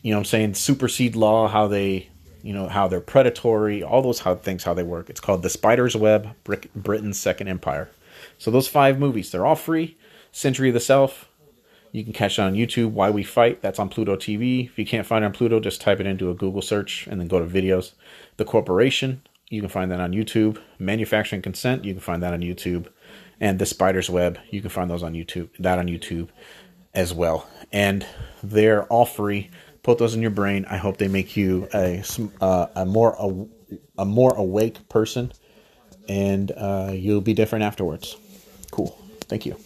[0.00, 2.08] you know I'm saying, supersede law, how they,
[2.42, 5.10] you know, how they're predatory, all those how things, how they work.
[5.10, 6.30] It's called The Spider's Web,
[6.74, 7.90] Britain's Second Empire.
[8.42, 9.96] So those five movies, they're all free.
[10.32, 11.30] Century of the Self,
[11.92, 12.90] you can catch it on YouTube.
[12.90, 14.66] Why We Fight, that's on Pluto TV.
[14.66, 17.20] If you can't find it on Pluto, just type it into a Google search and
[17.20, 17.92] then go to videos.
[18.38, 20.60] The Corporation, you can find that on YouTube.
[20.80, 22.88] Manufacturing Consent, you can find that on YouTube.
[23.38, 26.28] And The Spider's Web, you can find those on YouTube, that on YouTube
[26.94, 27.46] as well.
[27.70, 28.04] And
[28.42, 29.50] they're all free.
[29.84, 30.66] Put those in your brain.
[30.68, 32.02] I hope they make you a,
[32.40, 35.32] uh, a more a, a more awake person,
[36.08, 38.16] and uh, you'll be different afterwards.
[38.72, 38.98] Cool.
[39.28, 39.56] Thank you.